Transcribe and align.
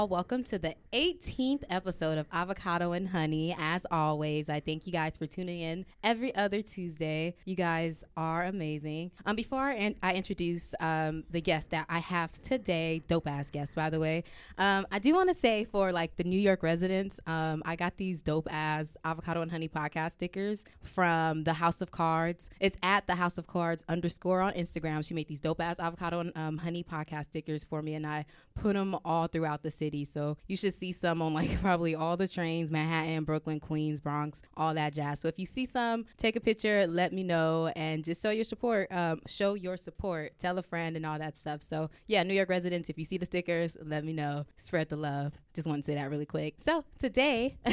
Y'all. 0.00 0.08
Welcome 0.08 0.44
to 0.44 0.58
the 0.58 0.74
18th 0.94 1.64
episode 1.68 2.16
of 2.16 2.26
Avocado 2.32 2.92
and 2.92 3.06
Honey. 3.06 3.54
As 3.58 3.84
always, 3.90 4.48
I 4.48 4.58
thank 4.58 4.86
you 4.86 4.92
guys 4.92 5.18
for 5.18 5.26
tuning 5.26 5.60
in 5.60 5.84
every 6.02 6.34
other 6.34 6.62
Tuesday. 6.62 7.34
You 7.44 7.54
guys 7.54 8.02
are 8.16 8.44
amazing. 8.44 9.10
Um, 9.26 9.36
before 9.36 9.60
I, 9.60 9.74
in- 9.74 9.96
I 10.02 10.14
introduce 10.14 10.74
um, 10.80 11.24
the 11.30 11.42
guest 11.42 11.70
that 11.72 11.84
I 11.90 11.98
have 11.98 12.32
today, 12.32 13.02
dope 13.08 13.28
ass 13.28 13.50
guest, 13.50 13.74
by 13.74 13.90
the 13.90 14.00
way, 14.00 14.24
um, 14.56 14.86
I 14.90 15.00
do 15.00 15.14
want 15.14 15.28
to 15.28 15.34
say 15.34 15.64
for 15.64 15.92
like 15.92 16.16
the 16.16 16.24
New 16.24 16.40
York 16.40 16.62
residents, 16.62 17.20
um, 17.26 17.62
I 17.66 17.76
got 17.76 17.98
these 17.98 18.22
dope 18.22 18.48
ass 18.50 18.96
Avocado 19.04 19.42
and 19.42 19.50
Honey 19.50 19.68
podcast 19.68 20.12
stickers 20.12 20.64
from 20.82 21.44
the 21.44 21.52
House 21.52 21.82
of 21.82 21.90
Cards. 21.90 22.48
It's 22.58 22.78
at 22.82 23.06
the 23.06 23.16
House 23.16 23.36
of 23.36 23.46
Cards 23.46 23.84
underscore 23.86 24.40
on 24.40 24.54
Instagram. 24.54 25.06
She 25.06 25.12
made 25.12 25.28
these 25.28 25.40
dope 25.40 25.60
ass 25.60 25.78
Avocado 25.78 26.20
and 26.20 26.32
um, 26.36 26.56
Honey 26.56 26.84
podcast 26.84 27.24
stickers 27.24 27.64
for 27.64 27.82
me, 27.82 27.94
and 27.94 28.06
I 28.06 28.24
put 28.60 28.74
them 28.74 28.96
all 29.04 29.26
throughout 29.26 29.62
the 29.62 29.70
city. 29.70 30.04
So 30.04 30.36
you 30.46 30.56
should 30.56 30.74
see 30.74 30.92
some 30.92 31.22
on 31.22 31.34
like 31.34 31.60
probably 31.60 31.94
all 31.94 32.16
the 32.16 32.28
trains 32.28 32.70
Manhattan, 32.70 33.24
Brooklyn, 33.24 33.58
Queens, 33.58 34.00
Bronx, 34.00 34.42
all 34.56 34.74
that 34.74 34.92
jazz. 34.92 35.20
So 35.20 35.28
if 35.28 35.38
you 35.38 35.46
see 35.46 35.66
some, 35.66 36.04
take 36.16 36.36
a 36.36 36.40
picture, 36.40 36.86
let 36.86 37.12
me 37.12 37.22
know, 37.22 37.72
and 37.74 38.04
just 38.04 38.22
show 38.22 38.30
your 38.30 38.44
support. 38.44 38.88
Um, 38.92 39.20
show 39.26 39.54
your 39.54 39.76
support, 39.76 40.32
tell 40.38 40.58
a 40.58 40.62
friend, 40.62 40.96
and 40.96 41.06
all 41.06 41.18
that 41.18 41.38
stuff. 41.38 41.62
So 41.62 41.90
yeah, 42.06 42.22
New 42.22 42.34
York 42.34 42.48
residents, 42.48 42.88
if 42.90 42.98
you 42.98 43.04
see 43.04 43.18
the 43.18 43.26
stickers, 43.26 43.76
let 43.82 44.04
me 44.04 44.12
know. 44.12 44.46
Spread 44.56 44.88
the 44.88 44.96
love. 44.96 45.32
Just 45.54 45.66
want 45.66 45.84
to 45.84 45.90
say 45.90 45.96
that 45.96 46.10
really 46.10 46.26
quick. 46.26 46.54
So 46.58 46.84
today, 46.98 47.56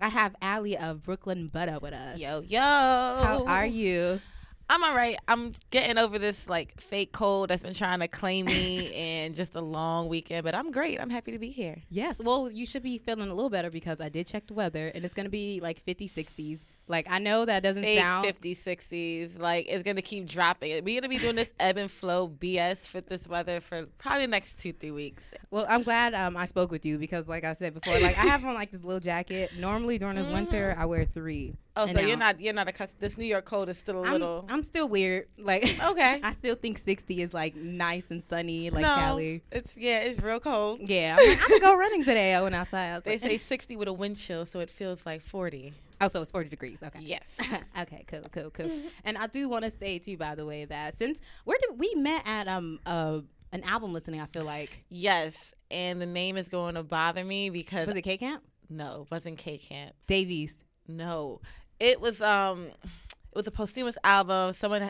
I 0.00 0.08
have 0.08 0.34
Allie 0.42 0.76
of 0.76 1.02
Brooklyn 1.02 1.48
Buttah 1.48 1.80
with 1.80 1.94
us. 1.94 2.18
Yo, 2.18 2.40
yo. 2.40 2.60
How 2.60 3.44
are 3.46 3.66
you? 3.66 4.20
I'm 4.68 4.82
all 4.82 4.94
right. 4.94 5.16
I'm 5.28 5.52
getting 5.70 5.98
over 5.98 6.18
this 6.18 6.48
like 6.48 6.80
fake 6.80 7.12
cold 7.12 7.50
that's 7.50 7.62
been 7.62 7.74
trying 7.74 8.00
to 8.00 8.08
claim 8.08 8.46
me 8.46 8.92
and 8.94 9.34
just 9.34 9.54
a 9.54 9.60
long 9.60 10.08
weekend, 10.08 10.44
but 10.44 10.54
I'm 10.54 10.70
great. 10.70 11.00
I'm 11.00 11.10
happy 11.10 11.32
to 11.32 11.38
be 11.38 11.50
here. 11.50 11.82
Yes. 11.90 12.20
Well, 12.22 12.50
you 12.50 12.66
should 12.66 12.82
be 12.82 12.98
feeling 12.98 13.28
a 13.28 13.34
little 13.34 13.50
better 13.50 13.70
because 13.70 14.00
I 14.00 14.08
did 14.08 14.26
check 14.26 14.46
the 14.46 14.54
weather 14.54 14.90
and 14.94 15.04
it's 15.04 15.14
going 15.14 15.24
to 15.24 15.30
be 15.30 15.60
like 15.60 15.80
50, 15.80 16.08
60s. 16.08 16.60
Like, 16.88 17.06
I 17.08 17.18
know 17.20 17.44
that 17.44 17.62
doesn't 17.62 17.84
Fake 17.84 18.00
sound. 18.00 18.26
50s, 18.26 18.58
60s. 18.58 19.38
Like, 19.38 19.66
it's 19.68 19.82
going 19.82 19.96
to 19.96 20.02
keep 20.02 20.26
dropping. 20.26 20.72
We're 20.84 21.00
going 21.00 21.02
to 21.02 21.08
be 21.08 21.18
doing 21.18 21.36
this 21.36 21.54
ebb 21.60 21.76
and 21.76 21.90
flow 21.90 22.28
BS 22.28 22.88
for 22.88 23.00
this 23.00 23.28
weather 23.28 23.60
for 23.60 23.86
probably 23.98 24.22
the 24.22 24.30
next 24.30 24.60
two, 24.60 24.72
three 24.72 24.90
weeks. 24.90 25.32
Well, 25.50 25.64
I'm 25.68 25.84
glad 25.84 26.12
um, 26.12 26.36
I 26.36 26.44
spoke 26.44 26.70
with 26.70 26.84
you 26.84 26.98
because, 26.98 27.28
like 27.28 27.44
I 27.44 27.52
said 27.52 27.74
before, 27.74 27.94
like 28.00 28.18
I 28.18 28.22
have 28.26 28.44
on 28.44 28.54
like 28.54 28.72
this 28.72 28.82
little 28.82 29.00
jacket. 29.00 29.52
Normally 29.58 29.98
during 29.98 30.16
this 30.16 30.30
winter, 30.32 30.74
I 30.76 30.84
wear 30.86 31.04
three. 31.04 31.54
Oh, 31.74 31.86
so 31.86 31.92
now- 31.94 32.00
you're 32.00 32.16
not 32.18 32.38
you're 32.40 32.52
not 32.52 32.68
accustomed. 32.68 33.00
This 33.00 33.16
New 33.16 33.24
York 33.24 33.44
cold 33.46 33.68
is 33.70 33.78
still 33.78 34.04
a 34.04 34.06
I'm, 34.06 34.12
little. 34.12 34.44
I'm 34.48 34.62
still 34.62 34.88
weird. 34.88 35.28
Like, 35.38 35.62
Okay. 35.82 36.20
I 36.22 36.32
still 36.32 36.54
think 36.54 36.76
60 36.78 37.22
is 37.22 37.32
like 37.32 37.54
nice 37.56 38.10
and 38.10 38.22
sunny, 38.28 38.68
like 38.70 38.82
no, 38.82 38.94
Cali. 38.94 39.42
it's 39.50 39.76
yeah, 39.76 40.00
it's 40.00 40.20
real 40.20 40.38
cold. 40.40 40.80
Yeah, 40.82 41.16
I'm, 41.18 41.28
like, 41.28 41.38
I'm 41.42 41.48
gonna 41.48 41.60
go 41.60 41.76
running 41.76 42.04
today. 42.04 42.34
I 42.34 42.42
went 42.42 42.54
outside. 42.54 42.96
I 42.96 43.00
They 43.00 43.10
like, 43.12 43.20
say 43.22 43.36
60 43.38 43.76
with 43.76 43.88
a 43.88 43.92
wind 43.92 44.16
chill, 44.16 44.44
so 44.44 44.60
it 44.60 44.68
feels 44.68 45.06
like 45.06 45.22
40. 45.22 45.72
oh, 46.02 46.08
so 46.08 46.20
it's 46.20 46.30
40 46.30 46.50
degrees. 46.50 46.78
Okay. 46.82 46.98
Yes. 47.00 47.38
okay, 47.80 48.04
cool, 48.06 48.20
cool, 48.32 48.50
cool. 48.50 48.70
and 49.04 49.16
I 49.16 49.26
do 49.28 49.48
want 49.48 49.64
to 49.64 49.70
say 49.70 49.98
too, 49.98 50.16
by 50.18 50.34
the 50.34 50.44
way, 50.44 50.66
that 50.66 50.96
since 50.98 51.20
where 51.44 51.58
did 51.58 51.78
we 51.78 51.94
met 51.94 52.22
at 52.26 52.48
um 52.48 52.80
uh 52.84 53.20
an 53.52 53.62
album 53.64 53.92
listening, 53.94 54.20
I 54.20 54.26
feel 54.26 54.44
like 54.44 54.84
Yes, 54.90 55.54
and 55.70 56.00
the 56.02 56.06
name 56.06 56.36
is 56.36 56.48
going 56.50 56.74
to 56.74 56.82
bother 56.82 57.24
me 57.24 57.48
because 57.48 57.86
was 57.86 57.96
it 57.96 58.02
K 58.02 58.18
Camp? 58.18 58.42
no, 58.68 59.02
it 59.06 59.10
wasn't 59.10 59.38
K 59.38 59.56
Camp. 59.56 59.94
Davies. 60.06 60.58
No, 60.88 61.40
it 61.82 62.00
was 62.00 62.20
um, 62.22 62.66
it 62.66 63.34
was 63.34 63.46
a 63.46 63.50
posthumous 63.50 63.98
album. 64.04 64.54
Someone 64.54 64.88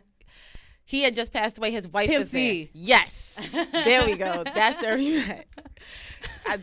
he 0.85 1.03
had 1.03 1.15
just 1.15 1.33
passed 1.33 1.59
away. 1.59 1.71
His 1.71 1.89
wife 1.89 2.11
Pimp 2.11 2.19
was 2.19 2.31
there. 2.31 2.67
Yes, 2.73 3.39
there 3.73 4.05
we 4.05 4.15
go. 4.17 4.45
That's 4.55 4.83
where 4.83 4.97
we 4.97 5.17
met. 5.27 5.47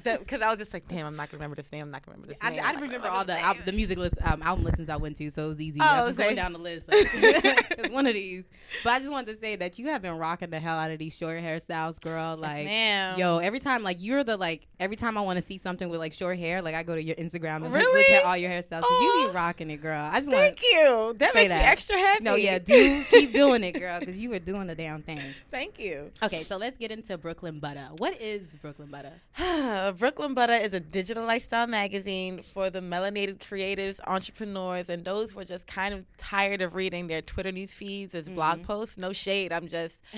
Because 0.04 0.42
I, 0.42 0.50
was 0.50 0.58
just 0.58 0.74
like, 0.74 0.88
damn, 0.88 1.06
I'm 1.06 1.16
not 1.16 1.30
gonna 1.30 1.40
remember 1.40 1.56
this 1.56 1.72
name. 1.72 1.84
I'm 1.84 1.92
not 1.92 2.06
gonna 2.06 2.16
remember 2.18 2.34
this 2.34 2.40
I, 2.42 2.50
name. 2.52 2.60
I 2.60 2.64
I'm 2.70 2.76
didn't 2.76 2.82
not 2.82 2.88
remember 2.88 3.08
all 3.10 3.26
the 3.26 3.34
remember 3.34 3.60
al- 3.60 3.66
the 3.66 3.72
music 3.72 3.98
list 3.98 4.16
um, 4.24 4.42
album 4.42 4.66
listens 4.66 4.90
I 4.90 4.98
went 4.98 5.18
to, 5.18 5.30
so 5.32 5.46
it 5.46 5.48
was 5.50 5.62
easy. 5.62 5.80
Oh, 5.82 5.86
I 5.86 6.02
was 6.04 6.14
okay. 6.14 6.24
going 6.24 6.36
down 6.36 6.54
the 6.54 6.60
list. 6.60 6.88
Like, 6.88 6.98
it's 7.14 7.90
one 7.90 8.06
of 8.08 8.14
these. 8.14 8.44
But 8.84 8.92
I 8.94 9.00
just 9.00 9.12
wanted 9.12 9.34
to 9.36 9.42
say 9.42 9.56
that 9.58 9.80
you 9.80 9.88
have 9.88 10.02
been 10.02 10.18
rocking 10.18 10.50
the 10.50 10.60
hell 10.60 10.78
out 10.78 10.92
of 10.92 11.00
these 11.00 11.16
short 11.16 11.42
hairstyles, 11.42 12.00
girl. 12.00 12.38
Yes, 12.40 12.42
Like, 12.42 12.66
ma'am. 12.66 13.20
yo, 13.20 13.38
every 13.40 13.60
time 13.60 13.84
like 13.84 13.98
you're 14.00 14.24
the 14.24 14.38
like 14.38 14.68
every 14.80 14.96
time 14.96 15.18
I 15.18 15.22
want 15.22 15.40
to 15.40 15.46
see 15.46 15.58
something 15.58 15.90
with 15.90 16.00
like 16.00 16.14
short 16.14 16.38
hair, 16.38 16.62
like 16.62 16.76
I 16.76 16.84
go 16.84 16.96
to 16.96 17.02
your 17.04 17.16
Instagram 17.16 17.64
and 17.66 17.74
look- 17.74 17.82
look 17.94 18.10
at 18.10 18.26
all 18.26 18.38
your 18.38 18.50
hairstyles. 18.52 18.82
'cause 18.82 19.02
you 19.02 19.08
Aw. 19.10 19.28
be 19.30 19.36
rocking 19.36 19.72
it, 19.72 19.82
girl. 19.82 20.10
I 20.12 20.20
just 20.20 20.32
Thank 20.32 20.62
you. 20.62 21.16
That 21.18 21.34
say 21.34 21.40
makes 21.48 21.52
me 21.52 21.58
extra 21.58 21.98
happy. 21.98 22.24
no, 22.24 22.36
yeah, 22.36 22.60
do 22.60 23.04
keep 23.10 23.34
doing 23.34 23.64
it, 23.64 23.74
girl, 23.74 24.00
because 24.00 24.18
you 24.18 24.30
were 24.30 24.40
doing 24.40 24.68
the 24.68 24.76
damn 24.76 25.02
thing. 25.02 25.20
Thank 25.52 25.80
you. 25.80 26.12
Okay, 26.24 26.44
so 26.44 26.58
let's 26.58 26.78
get 26.78 26.92
into 26.92 27.18
Brooklyn 27.18 27.60
Buttah. 27.60 28.00
What 28.00 28.20
is 28.22 28.56
Brooklyn 28.62 28.90
Buttah? 28.90 29.14
Brooklyn 29.98 30.36
Buttah 30.36 30.64
is 30.64 30.74
a 30.74 30.80
digital 30.80 31.26
lifestyle 31.26 31.68
magazine 31.68 32.42
for 32.42 32.70
the 32.70 32.80
melanated 32.80 33.40
creatives, 33.40 34.00
entrepreneurs, 34.08 34.90
and 34.90 35.04
those 35.04 35.32
who 35.32 35.40
are 35.40 35.46
just 35.46 35.68
kind 35.68 35.94
of 35.94 36.06
tired 36.18 36.62
of 36.62 36.76
reading 36.76 37.08
their 37.08 37.22
Twitter 37.22 37.52
news 37.52 37.74
feeds 37.74 38.16
as 38.16 38.30
blog 38.30 38.64
posts. 38.64 38.98
No 38.98 39.14
shade. 39.14 39.52
I'm 39.52 39.68
just. 39.68 40.02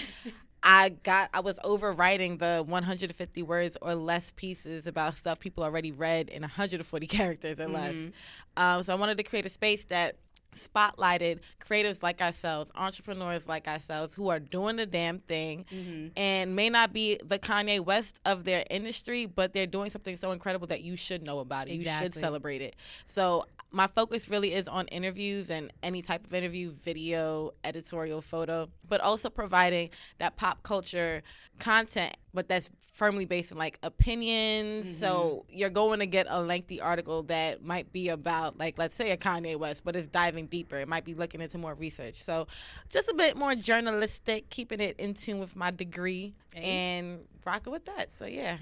I 0.63 0.89
got 0.89 1.31
I 1.33 1.39
was 1.39 1.57
overwriting 1.65 2.37
the 2.37 2.63
150 2.63 3.41
words 3.41 3.77
or 3.81 3.95
less 3.95 4.31
pieces 4.35 4.85
about 4.85 5.15
stuff 5.15 5.39
people 5.39 5.63
already 5.63 5.91
read 5.91 6.29
in 6.29 6.43
140 6.43 7.07
characters 7.07 7.59
or 7.59 7.67
less. 7.67 8.11
Um, 8.57 8.83
so 8.83 8.93
I 8.93 8.95
wanted 8.95 9.17
to 9.17 9.23
create 9.23 9.47
a 9.47 9.49
space 9.49 9.85
that 9.85 10.17
spotlighted 10.55 11.39
creatives 11.63 12.03
like 12.03 12.21
ourselves, 12.21 12.71
entrepreneurs 12.75 13.47
like 13.47 13.67
ourselves, 13.67 14.13
who 14.13 14.29
are 14.29 14.39
doing 14.39 14.75
the 14.75 14.85
damn 14.85 15.19
thing 15.19 15.65
mm-hmm. 15.71 16.07
and 16.17 16.55
may 16.55 16.69
not 16.69 16.93
be 16.93 17.19
the 17.25 17.39
Kanye 17.39 17.83
West 17.83 18.19
of 18.25 18.43
their 18.43 18.65
industry, 18.69 19.25
but 19.25 19.53
they're 19.53 19.67
doing 19.67 19.89
something 19.89 20.17
so 20.17 20.31
incredible 20.31 20.67
that 20.67 20.81
you 20.81 20.95
should 20.95 21.23
know 21.23 21.39
about 21.39 21.67
it. 21.67 21.73
You 21.73 21.85
should 21.85 22.13
celebrate 22.13 22.61
it. 22.61 22.75
So 23.07 23.45
my 23.71 23.87
focus 23.87 24.29
really 24.29 24.53
is 24.53 24.67
on 24.67 24.87
interviews 24.87 25.49
and 25.49 25.71
any 25.81 26.01
type 26.01 26.25
of 26.25 26.33
interview, 26.33 26.71
video, 26.71 27.53
editorial, 27.63 28.21
photo, 28.21 28.67
but 28.87 28.99
also 29.01 29.29
providing 29.29 29.89
that 30.19 30.35
pop 30.35 30.61
culture 30.63 31.23
content, 31.59 32.15
but 32.33 32.47
that's 32.47 32.69
firmly 32.93 33.25
based 33.25 33.51
in 33.51 33.57
like 33.57 33.79
opinions. 33.83 34.97
So 34.97 35.45
you're 35.49 35.69
going 35.69 35.99
to 35.99 36.05
get 36.05 36.27
a 36.29 36.41
lengthy 36.41 36.81
article 36.81 37.23
that 37.23 37.63
might 37.63 37.91
be 37.91 38.09
about 38.09 38.57
like 38.57 38.77
let's 38.77 38.93
say 38.93 39.11
a 39.11 39.17
Kanye 39.17 39.57
West, 39.57 39.83
but 39.83 39.95
it's 39.95 40.07
diving 40.07 40.47
deeper. 40.47 40.77
It 40.77 40.87
might 40.87 41.05
be 41.05 41.13
looking 41.13 41.41
into 41.41 41.57
more 41.57 41.73
research. 41.73 42.23
So 42.23 42.47
just 42.89 43.09
a 43.09 43.13
bit 43.13 43.35
more 43.35 43.55
journalistic, 43.55 44.49
keeping 44.49 44.79
it 44.79 44.99
in 44.99 45.13
tune 45.13 45.39
with 45.39 45.55
my 45.55 45.71
degree 45.71 46.33
and 46.55 47.19
rocking 47.45 47.73
with 47.73 47.85
that. 47.85 48.11
So 48.11 48.25
yeah. 48.25 48.57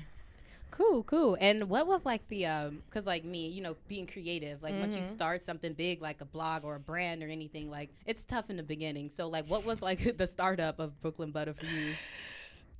Cool, 0.72 1.04
cool. 1.04 1.36
And 1.42 1.68
what 1.68 1.88
was 1.88 2.06
like 2.06 2.28
the 2.30 2.46
um 2.46 2.84
cuz 2.92 3.06
like 3.06 3.26
me, 3.26 3.48
you 3.48 3.62
know, 3.62 3.76
being 3.88 4.08
creative, 4.08 4.64
like 4.64 4.76
once 4.80 4.96
you 4.96 5.04
start 5.04 5.42
something 5.42 5.74
big 5.74 6.02
like 6.02 6.22
a 6.22 6.26
blog 6.26 6.64
or 6.64 6.76
a 6.76 6.80
brand 6.80 7.24
or 7.24 7.28
anything, 7.28 7.70
like 7.70 7.90
it's 8.06 8.24
tough 8.24 8.50
in 8.50 8.56
the 8.58 8.64
beginning. 8.64 9.10
So 9.10 9.28
like 9.28 9.46
what 9.48 9.66
was 9.66 9.82
like 9.82 10.18
the 10.18 10.28
startup 10.28 10.80
of 10.80 11.02
Brooklyn 11.02 11.34
Buttah 11.34 11.56
for 11.56 11.66
you? 11.66 11.96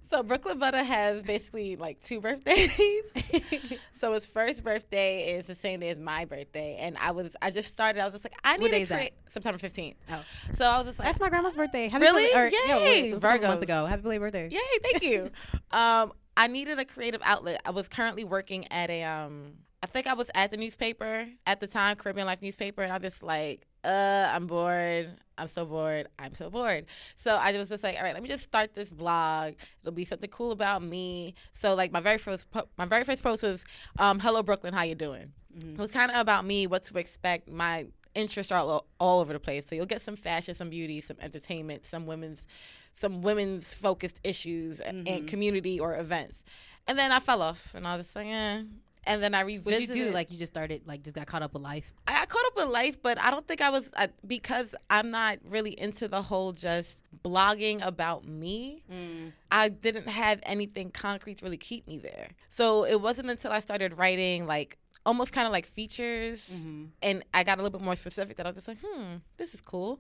So 0.10 0.24
Brooklyn 0.24 0.60
Buttah 0.60 0.84
has 0.84 1.22
basically 1.22 1.76
like 1.76 2.02
two 2.02 2.20
birthdays. 2.20 3.14
so 3.92 4.14
his 4.14 4.26
first 4.26 4.64
birthday 4.64 5.36
is 5.36 5.46
the 5.46 5.54
same 5.54 5.82
day 5.82 5.90
as 5.90 6.00
my 6.00 6.26
birthday, 6.26 6.78
and 6.80 6.98
I 6.98 7.12
was 7.12 7.36
I 7.44 7.52
just 7.52 7.68
started. 7.68 8.02
I 8.02 8.06
was 8.06 8.14
just 8.14 8.26
like, 8.26 8.34
I 8.44 8.58
need 8.58 8.72
to 8.72 8.88
create 8.88 9.14
September 9.30 9.60
fifteenth. 9.60 9.98
Oh. 10.10 10.24
So 10.54 10.66
I 10.66 10.80
was 10.80 10.88
just 10.88 10.98
like, 10.98 11.10
That's 11.10 11.20
my 11.20 11.30
grandma's 11.30 11.56
birthday. 11.56 11.90
Happy 11.90 12.06
Really? 12.06 12.26
belated- 12.34 12.56
or, 12.56 12.80
Yay, 12.80 13.12
a 13.12 13.20
couple 13.20 13.48
months 13.50 13.62
ago. 13.62 13.86
Happy 13.86 14.02
belated 14.02 14.22
birthday. 14.22 14.50
Yay, 14.50 14.60
thank 14.82 15.04
you. 15.04 15.30
um, 15.72 16.12
I 16.36 16.48
needed 16.48 16.80
a 16.80 16.86
creative 16.86 17.22
outlet. 17.24 17.62
I 17.64 17.70
was 17.70 17.88
currently 17.88 18.24
working 18.24 18.66
at 18.72 18.90
a 18.90 19.04
um 19.04 19.54
I 19.84 19.86
think 19.86 20.08
I 20.08 20.14
was 20.14 20.32
at 20.34 20.50
the 20.50 20.58
newspaper 20.58 21.28
at 21.46 21.60
the 21.60 21.68
time, 21.68 21.98
Caribbean 21.98 22.26
Life 22.26 22.42
newspaper, 22.42 22.82
and 22.82 22.92
I 22.92 22.96
was 22.96 23.04
just 23.04 23.22
like, 23.22 23.68
uh, 23.84 24.30
I'm 24.34 24.48
bored. 24.48 25.10
I'm 25.38 25.48
so 25.48 25.66
bored. 25.66 26.08
I'm 26.20 26.34
so 26.34 26.50
bored. 26.50 26.86
So 27.16 27.36
I 27.38 27.56
was 27.58 27.70
just 27.70 27.84
like, 27.84 27.96
all 27.98 28.04
right, 28.04 28.14
let 28.14 28.22
me 28.22 28.28
just 28.30 28.44
start 28.44 28.74
this 28.74 28.90
blog. 28.90 29.54
It'll 29.82 29.94
be 29.94 30.04
something 30.06 30.30
cool 30.30 30.52
about 30.52 30.82
me. 30.84 31.34
So 31.54 31.76
like 31.76 31.92
my 31.92 32.02
very 32.02 32.18
first 32.18 32.50
po- 32.52 32.68
my 32.78 32.86
very 32.86 33.04
first 33.06 33.24
post 33.24 33.44
was, 33.44 33.64
um, 33.98 34.20
"Hello 34.20 34.44
Brooklyn, 34.44 34.74
how 34.74 34.82
you 34.84 34.96
doing?" 34.96 35.32
It 35.62 35.78
was 35.80 35.92
kind 35.92 36.12
of 36.12 36.18
about 36.18 36.46
me, 36.46 36.68
what 36.68 36.84
to 36.84 36.98
expect. 36.98 37.50
My 37.50 37.86
interests 38.16 38.52
are 38.52 38.60
all, 38.60 38.86
all 39.00 39.20
over 39.22 39.34
the 39.34 39.40
place. 39.40 39.66
So 39.66 39.76
you'll 39.76 39.86
get 39.86 40.02
some 40.02 40.16
fashion, 40.16 40.56
some 40.56 40.70
beauty, 40.70 41.00
some 41.02 41.18
entertainment, 41.22 41.86
some 41.86 42.06
women's 42.06 42.48
some 42.94 43.22
women's 43.22 43.74
focused 43.74 44.20
issues 44.24 44.80
a- 44.82 44.88
and 44.90 45.28
community 45.28 45.80
or 45.80 45.96
events. 45.96 46.44
And 46.88 46.98
then 47.00 47.12
I 47.14 47.20
fell 47.20 47.42
off 47.42 47.74
and 47.76 47.88
I 47.88 47.96
was 47.96 48.08
just 48.08 48.16
like, 48.16 48.28
eh. 48.28 48.64
And 49.10 49.24
then 49.24 49.34
I 49.34 49.42
revisited. 49.42 49.90
What 49.90 49.98
you 49.98 50.06
do? 50.06 50.12
Like 50.12 50.32
you 50.32 50.38
just 50.38 50.54
started, 50.54 50.84
like 50.86 51.02
just 51.04 51.16
got 51.16 51.26
caught 51.26 51.42
up 51.42 51.54
with 51.54 51.64
life. 51.64 51.92
I, 52.08 52.22
I 52.22 52.26
caught 52.28 52.46
up 52.46 52.56
with 52.56 52.68
life, 52.68 53.02
but 53.02 53.20
I 53.20 53.32
don't 53.32 53.46
think 53.48 53.60
I 53.60 53.72
was 53.72 53.92
I, 53.98 54.10
because 54.26 54.76
I'm 54.90 55.10
not 55.10 55.40
really 55.44 55.72
into 55.80 56.08
the 56.08 56.22
whole 56.22 56.52
just 56.52 57.02
blogging 57.26 57.84
about 57.86 58.26
me. 58.26 58.84
I 59.52 59.70
didn't 59.70 60.08
have 60.08 60.40
anything 60.44 60.92
concrete 60.92 61.38
to 61.40 61.46
really 61.46 61.58
keep 61.58 61.88
me 61.88 61.98
there. 61.98 62.30
So 62.50 62.86
it 62.86 63.02
wasn't 63.02 63.30
until 63.32 63.52
I 63.52 63.60
started 63.62 63.98
writing 63.98 64.46
like 64.46 64.78
almost 65.06 65.34
kind 65.34 65.48
of 65.48 65.52
like 65.52 65.66
features, 65.66 66.66
and 67.02 67.24
I 67.34 67.44
got 67.44 67.58
a 67.58 67.64
little 67.64 67.78
bit 67.80 67.84
more 67.84 67.96
specific 67.96 68.38
that 68.38 68.46
I 68.46 68.50
was 68.50 68.58
just 68.58 68.68
like, 68.68 68.78
hmm, 68.86 69.16
this 69.38 69.54
is 69.56 69.62
cool. 69.62 70.00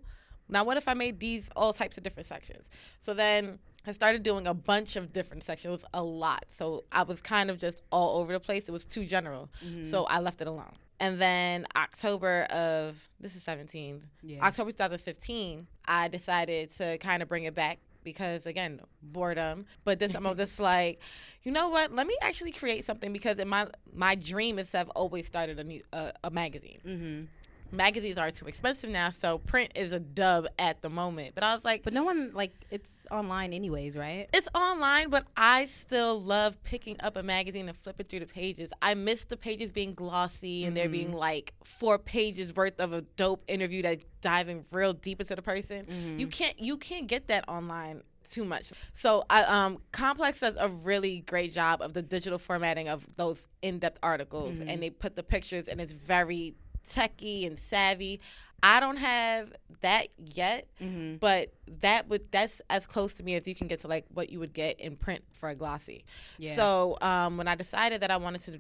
now 0.50 0.64
what 0.64 0.78
if 0.78 0.88
I 0.88 0.94
made 0.94 1.20
these 1.20 1.50
all 1.56 1.74
types 1.74 1.98
of 1.98 2.04
different 2.04 2.28
sections? 2.28 2.70
So 3.00 3.14
then 3.16 3.58
I 3.90 3.92
started 3.94 4.24
doing 4.24 4.48
a 4.48 4.54
bunch 4.54 4.96
of 4.96 5.12
different 5.12 5.44
sections. 5.44 5.70
It 5.70 5.72
was 5.72 5.86
a 5.94 6.04
lot. 6.04 6.46
So 6.50 6.86
I 6.92 7.04
was 7.04 7.22
kind 7.22 7.50
of 7.50 7.58
just 7.58 7.82
all 7.92 8.20
over 8.20 8.32
the 8.34 8.40
place. 8.40 8.70
It 8.70 8.72
was 8.72 8.86
too 8.86 9.06
general. 9.06 9.50
So 9.86 10.06
I 10.06 10.20
left 10.20 10.42
it 10.42 10.48
alone. 10.48 10.74
And 11.00 11.20
then 11.20 11.66
October 11.76 12.44
of 12.52 13.10
this 13.20 13.36
is 13.36 13.44
17. 13.44 14.02
Yeah. 14.22 14.46
October 14.46 14.72
2015, 14.72 15.66
I 15.86 16.08
decided 16.10 16.70
to 16.72 16.98
kind 16.98 17.24
of 17.24 17.30
bring 17.30 17.46
it 17.46 17.56
back 17.56 17.80
because 18.04 18.46
again, 18.46 18.82
boredom. 19.02 19.66
But 19.84 20.00
this 20.00 20.16
I'm 20.16 20.38
just 20.38 20.60
like, 20.72 21.00
you 21.44 21.52
know 21.52 21.70
what? 21.70 21.94
Let 21.94 22.06
me 22.08 22.16
actually 22.22 22.52
create 22.52 22.86
something 22.86 23.14
because 23.14 23.40
in 23.40 23.48
my 23.48 23.68
my 23.94 24.16
dream 24.16 24.60
is 24.60 24.72
to 24.72 24.78
have 24.78 24.90
always 24.90 25.26
started 25.26 25.60
a 25.60 25.64
new 25.64 25.82
a, 25.94 26.14
a 26.24 26.30
magazine. 26.30 26.80
Mm-hmm. 26.86 27.24
Magazines 27.72 28.18
are 28.18 28.32
too 28.32 28.46
expensive 28.46 28.90
now, 28.90 29.10
so 29.10 29.38
print 29.40 29.72
is 29.76 29.92
a 29.92 30.00
dub 30.00 30.48
at 30.58 30.82
the 30.82 30.90
moment. 30.90 31.36
But 31.36 31.44
I 31.44 31.54
was 31.54 31.64
like, 31.64 31.84
But 31.84 31.94
no 31.94 32.04
one 32.04 32.32
like 32.34 32.54
it's 32.72 33.06
online 33.12 33.54
anyways, 33.54 33.96
right? 33.96 34.28
it's 34.34 34.48
online, 34.56 35.10
but 35.10 35.26
I 35.38 35.66
still 35.66 36.20
love 36.20 36.62
picking 36.64 36.98
up 37.02 37.18
a 37.18 37.24
magazine 37.24 37.68
and 37.68 37.78
flipping 37.78 38.08
through 38.08 38.22
the 38.22 38.26
pages. 38.26 38.70
I 38.82 38.94
miss 38.94 39.26
the 39.26 39.38
pages 39.38 39.72
being 39.72 39.94
glossy 39.94 40.66
and 40.66 40.76
there 40.76 40.90
being 40.90 41.10
mm-hmm. 41.10 41.18
like 41.18 41.54
four 41.64 41.98
pages 41.98 42.56
worth 42.56 42.80
of 42.80 42.94
a 42.94 43.02
dope 43.02 43.44
interview 43.48 43.82
that 43.84 44.00
diving 44.22 44.66
real 44.72 44.94
deep 44.94 45.22
into 45.22 45.36
the 45.36 45.42
person. 45.42 45.86
You 45.88 46.28
mm-hmm. 46.28 46.30
can't 46.30 46.60
you 46.60 46.78
can't 46.78 47.08
get 47.08 47.28
that 47.28 47.48
online 47.48 48.04
too 48.30 48.46
much. 48.46 48.72
So 48.94 49.26
I 49.30 49.44
um 49.44 49.80
Complex 49.92 50.40
does 50.40 50.58
a 50.60 50.70
really 50.70 51.22
great 51.22 51.52
job 51.52 51.82
of 51.82 51.94
the 51.94 52.02
digital 52.02 52.40
formatting 52.40 52.88
of 52.88 53.06
those 53.16 53.48
in-depth 53.62 54.00
articles 54.04 54.60
and 54.60 54.70
mm-hmm. 54.70 54.82
they 54.82 54.90
put 54.90 55.16
the 55.16 55.24
pictures 55.24 55.68
and 55.68 55.82
it's 55.82 55.92
very 55.92 56.56
techy 56.88 57.46
and 57.46 57.58
savvy. 57.60 58.20
I 58.62 58.82
don't 58.82 58.98
have 58.98 59.54
that 59.82 60.08
yet, 60.34 60.68
Mm-hmm. 60.82 61.16
but 61.18 61.54
that 61.80 62.10
would 62.10 62.30
that's 62.32 62.62
as 62.70 62.86
close 62.86 63.14
to 63.16 63.24
me 63.24 63.36
as 63.36 63.48
you 63.48 63.56
can 63.56 63.68
get 63.68 63.80
to 63.82 63.88
like 63.88 64.06
what 64.14 64.30
you 64.30 64.40
would 64.40 64.52
get 64.54 64.80
in 64.82 64.96
print 64.98 65.24
for 65.32 65.48
a 65.50 65.56
glossy. 65.56 66.04
Yeah. 66.38 66.56
So 66.56 66.98
um, 67.02 67.38
when 67.38 67.48
I 67.48 67.56
decided 67.56 68.02
that 68.02 68.12
I 68.12 68.18
wanted 68.18 68.42
to 68.44 68.60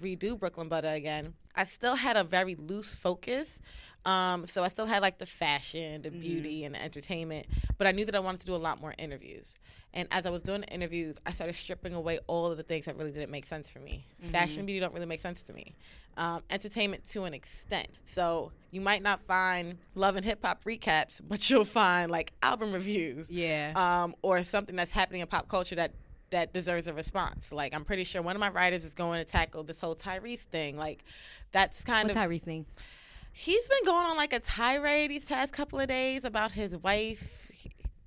redo 0.00 0.38
Brooklyn 0.38 0.68
Buttah 0.70 0.94
again, 0.94 1.34
I 1.54 1.64
still 1.64 1.94
had 1.94 2.16
a 2.16 2.24
very 2.24 2.54
loose 2.54 2.94
focus. 2.94 3.60
Um, 4.06 4.46
so 4.46 4.64
I 4.64 4.68
still 4.68 4.86
had 4.86 5.02
like 5.02 5.18
the 5.18 5.26
fashion, 5.26 6.00
the 6.02 6.10
beauty, 6.10 6.64
and 6.64 6.74
the 6.74 6.82
entertainment, 6.82 7.46
but 7.76 7.86
I 7.86 7.92
knew 7.92 8.06
that 8.06 8.14
I 8.14 8.20
wanted 8.20 8.40
to 8.40 8.46
do 8.46 8.54
a 8.54 8.56
lot 8.56 8.80
more 8.80 8.94
interviews. 8.96 9.54
And 9.92 10.08
as 10.10 10.24
I 10.24 10.30
was 10.30 10.42
doing 10.42 10.62
the 10.62 10.68
interviews, 10.68 11.16
I 11.26 11.32
started 11.32 11.54
stripping 11.54 11.92
away 11.92 12.18
all 12.26 12.50
of 12.50 12.56
the 12.56 12.62
things 12.62 12.86
that 12.86 12.96
really 12.96 13.10
didn't 13.10 13.30
make 13.30 13.44
sense 13.44 13.68
for 13.68 13.78
me. 13.80 14.06
Fashion, 14.22 14.60
and 14.60 14.66
beauty 14.66 14.80
don't 14.80 14.94
really 14.94 15.04
make 15.04 15.20
sense 15.20 15.42
to 15.42 15.52
me. 15.52 15.74
Um, 16.16 16.42
entertainment 16.48 17.04
to 17.10 17.24
an 17.24 17.34
extent. 17.34 17.88
So 18.06 18.52
you 18.70 18.80
might 18.80 19.02
not 19.02 19.20
find 19.22 19.76
love 19.94 20.16
and 20.16 20.24
hip 20.24 20.40
hop 20.42 20.64
recaps, 20.64 21.20
but 21.26 21.50
you'll 21.50 21.64
find 21.66 22.10
like 22.10 22.32
album 22.42 22.72
reviews 22.72 23.30
Yeah. 23.30 23.72
um, 23.76 24.14
or 24.22 24.44
something 24.44 24.76
that's 24.76 24.92
happening 24.92 25.20
in 25.20 25.26
pop 25.26 25.48
culture 25.48 25.76
that 25.76 25.92
that 26.30 26.52
deserves 26.52 26.86
a 26.86 26.94
response. 26.94 27.52
Like 27.52 27.74
I'm 27.74 27.84
pretty 27.84 28.04
sure 28.04 28.22
one 28.22 28.36
of 28.36 28.40
my 28.40 28.50
writers 28.50 28.84
is 28.84 28.94
going 28.94 29.24
to 29.24 29.30
tackle 29.30 29.62
this 29.62 29.80
whole 29.80 29.94
Tyrese 29.94 30.44
thing. 30.44 30.76
Like 30.76 31.04
that's 31.52 31.84
kind 31.84 32.08
of 32.08 32.16
Tyrese 32.16 32.42
thing? 32.42 32.66
he's 33.32 33.68
been 33.68 33.84
going 33.84 34.06
on 34.06 34.16
like 34.16 34.32
a 34.32 34.40
tirade 34.40 35.10
these 35.10 35.24
past 35.24 35.52
couple 35.52 35.78
of 35.78 35.88
days 35.88 36.24
about 36.24 36.52
his 36.52 36.76
wife. 36.76 37.39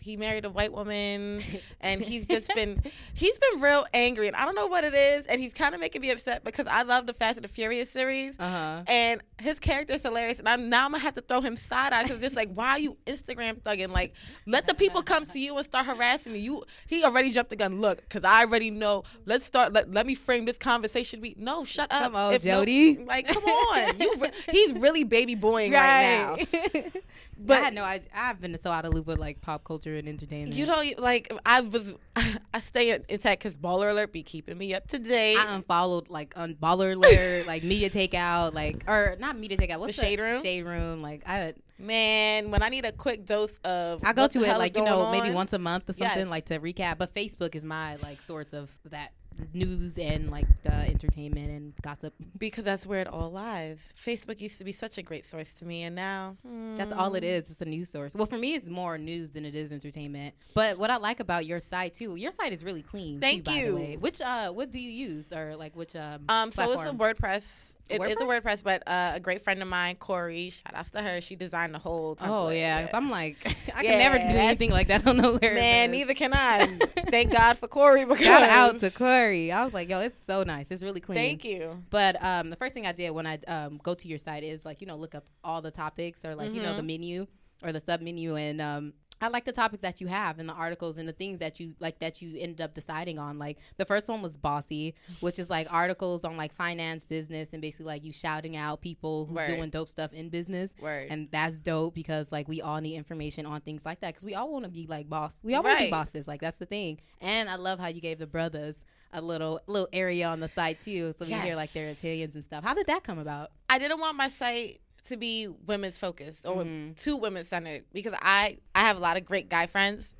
He, 0.03 0.17
married 0.17 0.45
a 0.45 0.49
white 0.49 0.71
woman, 0.73 1.41
and 1.81 2.01
he's 2.01 2.27
just 2.27 2.53
been 2.53 2.81
he's 3.13 3.37
been 3.39 3.61
real 3.61 3.85
angry, 3.93 4.27
and 4.27 4.35
I 4.35 4.45
don't 4.45 4.55
know 4.55 4.67
what 4.67 4.83
it 4.83 4.93
is, 4.93 5.27
and 5.27 5.39
he's 5.41 5.53
kind 5.53 5.73
of 5.73 5.81
making 5.81 6.01
me 6.01 6.11
upset 6.11 6.43
because 6.43 6.67
I 6.67 6.81
love 6.83 7.07
the 7.07 7.13
Fast 7.13 7.37
and 7.37 7.43
the 7.43 7.47
Furious 7.47 7.89
series, 7.89 8.39
Uh 8.39 8.49
huh. 8.49 8.83
and 8.87 9.21
his 9.41 9.59
character 9.59 9.93
is 9.93 10.03
hilarious. 10.03 10.39
And 10.39 10.47
I'm 10.49 10.69
now 10.69 10.85
I'm 10.85 10.91
gonna 10.91 11.03
have 11.03 11.13
to 11.15 11.21
throw 11.21 11.41
him 11.41 11.55
side 11.55 11.93
eye 11.93 12.03
because 12.03 12.21
it's 12.21 12.35
like, 12.35 12.51
why 12.53 12.69
are 12.69 12.79
you 12.79 12.97
Instagram 13.05 13.61
thugging? 13.61 13.89
Like, 13.91 14.13
let 14.45 14.67
the 14.67 14.73
people 14.73 15.01
come 15.03 15.25
to 15.25 15.39
you 15.39 15.55
and 15.57 15.65
start 15.65 15.85
harassing 15.85 16.33
you. 16.33 16.39
You 16.39 16.63
he 16.87 17.03
already 17.03 17.31
jumped 17.31 17.49
the 17.49 17.55
gun. 17.55 17.79
Look, 17.81 18.01
because 18.01 18.23
I 18.23 18.43
already 18.43 18.69
know. 18.71 19.03
Let's 19.25 19.45
start. 19.45 19.73
Let, 19.73 19.91
let 19.91 20.05
me 20.05 20.15
frame 20.15 20.45
this 20.45 20.57
conversation. 20.57 21.21
we 21.21 21.35
no, 21.37 21.63
shut 21.63 21.91
up. 21.91 22.03
Come 22.03 22.15
on, 22.15 22.33
If 22.33 22.43
no- 22.45 22.59
Jody. 22.59 22.97
like, 23.05 23.27
come 23.27 23.43
on. 23.43 23.99
You 23.99 24.15
re- 24.19 24.31
he's 24.51 24.73
really 24.73 25.03
baby 25.03 25.35
boying 25.35 25.71
right, 25.71 26.47
now. 26.73 26.83
but 27.37 27.59
I 27.59 27.63
had 27.65 27.73
no, 27.73 27.83
I 27.83 28.01
I've 28.13 28.39
been 28.39 28.57
so 28.57 28.71
out 28.71 28.85
of 28.85 28.93
loop 28.93 29.07
with 29.07 29.19
like 29.19 29.41
pop 29.41 29.63
culture 29.63 29.95
and 29.95 30.07
entertainment. 30.07 30.55
You 30.55 30.65
don't 30.65 30.99
like. 30.99 31.31
I 31.45 31.61
was. 31.61 31.93
I 32.53 32.59
stay 32.59 32.91
in- 32.91 33.05
intact 33.09 33.41
because 33.43 33.55
Baller 33.55 33.89
Alert 33.91 34.11
be 34.13 34.21
keeping 34.23 34.57
me 34.57 34.73
up 34.73 34.87
to 34.89 34.99
date. 34.99 35.37
I 35.37 35.55
unfollowed 35.55 36.09
like 36.09 36.33
on 36.37 36.55
Baller 36.55 36.93
Alert, 36.95 37.47
like 37.47 37.63
Media 37.63 37.89
Takeout, 37.89 38.53
like 38.53 38.83
or 38.87 39.15
not 39.19 39.37
Media 39.37 39.57
Takeout. 39.57 39.79
What's 39.79 39.95
The 39.95 40.01
Shade 40.01 40.19
Room? 40.19 40.41
Shade 40.43 40.63
Room. 40.63 41.01
Like 41.01 41.23
I, 41.27 41.53
Man, 41.79 42.51
when 42.51 42.61
I 42.63 42.69
need 42.69 42.85
a 42.85 42.91
quick 42.91 43.25
dose 43.25 43.57
of, 43.59 44.01
I 44.03 44.13
go 44.13 44.27
to 44.27 44.43
it 44.43 44.57
like 44.57 44.75
you 44.77 44.83
know 44.83 45.03
going 45.03 45.11
maybe 45.23 45.33
once 45.33 45.53
a 45.53 45.59
month 45.59 45.89
or 45.89 45.93
something 45.93 46.19
Yes. 46.19 46.27
like 46.29 46.45
to 46.45 46.59
recap. 46.59 46.97
But 46.97 47.13
Facebook 47.13 47.55
is 47.55 47.65
my 47.65 47.95
like 47.97 48.21
source 48.21 48.53
of 48.53 48.69
that 48.89 49.11
news 49.53 49.97
and 49.97 50.29
like 50.29 50.45
uh, 50.69 50.71
entertainment 50.73 51.49
and 51.49 51.73
gossip. 51.81 52.13
because 52.37 52.63
that's 52.63 52.85
where 52.85 52.99
it 52.99 53.07
all 53.07 53.31
lies. 53.31 53.93
Facebook 53.99 54.39
used 54.39 54.59
to 54.59 54.63
be 54.63 54.71
such 54.71 54.97
a 54.97 55.01
great 55.01 55.25
source 55.25 55.55
to 55.55 55.65
me, 55.65 55.83
and 55.83 55.95
now 55.95 56.35
hmm, 56.45 56.75
That's 56.75 56.93
all 56.93 57.15
it 57.15 57.23
is. 57.23 57.49
It's 57.49 57.61
a 57.61 57.65
news 57.65 57.89
source. 57.89 58.13
Well, 58.13 58.27
for 58.27 58.37
me, 58.37 58.53
it's 58.53 58.69
more 58.69 58.97
news 58.97 59.31
than 59.31 59.43
it 59.45 59.55
is 59.55 59.71
entertainment. 59.71 60.35
But 60.53 60.77
what 60.77 60.91
I 60.91 60.97
like 60.97 61.19
about 61.19 61.45
your 61.45 61.59
site 61.59 61.95
too, 61.95 62.15
your 62.15 62.31
site 62.31 62.53
is 62.53 62.63
really 62.63 62.83
clean. 62.83 63.19
Thank 63.19 63.45
too, 63.45 63.51
by 63.51 63.57
you. 63.57 63.65
The 63.67 63.75
way. 63.75 63.97
Which 63.97 64.21
uh, 64.21 64.51
what 64.51 64.71
do 64.71 64.79
you 64.79 64.91
use 64.91 65.31
or 65.33 65.55
like 65.55 65.75
which 65.75 65.95
um? 65.95 66.25
Um, 66.29 66.51
so 66.51 66.71
it's 66.71 66.83
a? 66.83 66.91
WordPress. 66.91 67.73
It 67.93 68.11
is 68.11 68.21
a 68.21 68.25
WordPress, 68.25 68.63
but 68.63 68.83
uh, 68.87 69.13
a 69.15 69.19
great 69.19 69.41
friend 69.41 69.61
of 69.61 69.67
mine, 69.67 69.95
Corey, 69.95 70.49
shout 70.49 70.73
outs 70.73 70.91
to 70.91 71.01
her. 71.01 71.21
She 71.21 71.35
designed 71.35 71.73
the 71.73 71.79
whole. 71.79 72.17
Oh 72.21 72.49
yeah, 72.49 72.89
I'm 72.93 73.09
like 73.09 73.37
I 73.75 73.83
can 73.83 73.99
never 73.99 74.17
do 74.17 74.23
anything 74.23 74.71
like 74.71 74.87
that. 74.87 75.05
on 75.07 75.17
the 75.17 75.29
lyrics. 75.29 75.55
Man, 75.55 75.91
neither 75.91 76.13
can 76.13 76.33
I. 76.33 76.65
Thank 77.09 77.31
God 77.31 77.57
for 77.57 77.67
Corey 77.67 78.05
because 78.05 78.23
Shout 78.23 78.43
out 78.43 78.77
to 78.77 78.89
Corey. 78.89 79.51
I 79.51 79.63
was 79.63 79.73
like, 79.73 79.89
yo, 79.89 79.99
it's 80.01 80.15
so 80.25 80.43
nice. 80.43 80.71
It's 80.71 80.83
really 80.83 80.99
clean. 81.01 81.17
Thank 81.17 81.45
you. 81.45 81.83
But 81.89 82.23
um, 82.23 82.49
the 82.49 82.55
first 82.55 82.73
thing 82.73 82.85
I 82.85 82.91
did 82.91 83.11
when 83.11 83.27
I 83.27 83.39
um, 83.47 83.79
go 83.83 83.93
to 83.93 84.07
your 84.07 84.17
site 84.17 84.43
is 84.43 84.65
like 84.65 84.81
you 84.81 84.87
know 84.87 84.95
look 84.95 85.15
up 85.15 85.25
all 85.43 85.61
the 85.61 85.71
topics 85.71 86.25
or 86.25 86.35
like 86.35 86.53
you 86.53 86.61
know 86.61 86.75
the 86.75 86.83
menu 86.83 87.27
or 87.63 87.71
the 87.71 87.79
sub 87.79 88.01
menu 88.01 88.35
and 88.35 88.61
um, 88.61 88.93
I 89.23 89.29
like 89.29 89.45
the 89.45 89.51
topics 89.51 89.81
that 89.81 90.01
you 90.01 90.07
have 90.07 90.37
and 90.39 90.47
the 90.49 90.53
articles 90.53 90.97
and 90.97 91.07
the 91.07 91.13
things 91.13 91.39
that 91.39 91.59
you 91.59 91.73
like 91.79 91.99
that 91.99 92.21
you 92.21 92.37
ended 92.39 92.61
up 92.61 92.73
deciding 92.73 93.17
on. 93.19 93.39
Like 93.39 93.57
the 93.77 93.85
first 93.85 94.07
one 94.07 94.21
was 94.21 94.37
bossy, 94.37 94.95
which 95.21 95.39
is 95.39 95.49
like 95.49 95.67
articles 95.71 96.23
on 96.25 96.35
like 96.37 96.53
finance, 96.53 97.05
business, 97.05 97.49
and 97.53 97.61
basically 97.61 97.85
like 97.85 98.03
you 98.03 98.11
shouting 98.11 98.55
out 98.57 98.81
people 98.81 99.25
who's 99.25 99.35
Word. 99.37 99.47
doing 99.47 99.69
dope 99.69 99.89
stuff 99.89 100.13
in 100.13 100.29
business. 100.29 100.73
Word. 100.79 101.07
And 101.09 101.29
that's 101.31 101.57
dope 101.57 101.93
because 101.95 102.31
like 102.31 102.47
we 102.47 102.61
all 102.61 102.81
need 102.81 102.95
information 102.97 103.45
on 103.45 103.61
things 103.61 103.85
like 103.85 104.01
that 104.01 104.09
because 104.13 104.25
we 104.25 104.35
all 104.35 104.51
want 104.51 104.65
to 104.65 104.71
be 104.71 104.85
like 104.87 105.09
boss. 105.09 105.39
We 105.43 105.55
all 105.55 105.63
want 105.63 105.79
to 105.79 105.85
be 105.85 105.91
bosses. 105.91 106.27
Like 106.27 106.41
that's 106.41 106.57
the 106.57 106.65
thing. 106.65 106.99
And 107.21 107.49
I 107.49 107.55
love 107.55 107.79
how 107.79 107.87
you 107.87 108.01
gave 108.01 108.19
the 108.19 108.27
brothers 108.27 108.75
a 109.15 109.21
little 109.21 109.61
little 109.67 109.87
area 109.93 110.27
on 110.27 110.39
the 110.39 110.47
site 110.47 110.79
too, 110.79 111.13
so 111.17 111.25
we 111.25 111.31
hear 111.33 111.55
like 111.55 111.71
their 111.71 111.87
Yes. 111.87 111.99
opinions 111.99 112.35
and 112.35 112.43
stuff. 112.43 112.63
How 112.63 112.73
did 112.73 112.87
that 112.87 113.03
come 113.03 113.19
about? 113.19 113.51
I 113.69 113.77
didn't 113.77 113.99
want 113.99 114.17
my 114.17 114.27
site 114.27 114.81
to 115.05 115.17
be 115.17 115.47
women's 115.47 115.97
focused 115.97 116.45
or 116.45 116.63
Mhm. 116.63 116.95
too 116.95 117.17
women 117.17 117.43
centered 117.43 117.83
because 117.93 118.13
I 118.21 118.57
I 118.75 118.81
have 118.81 118.97
a 118.97 118.99
lot 118.99 119.17
of 119.17 119.25
great 119.25 119.49
guy 119.49 119.67
friends, 119.67 120.13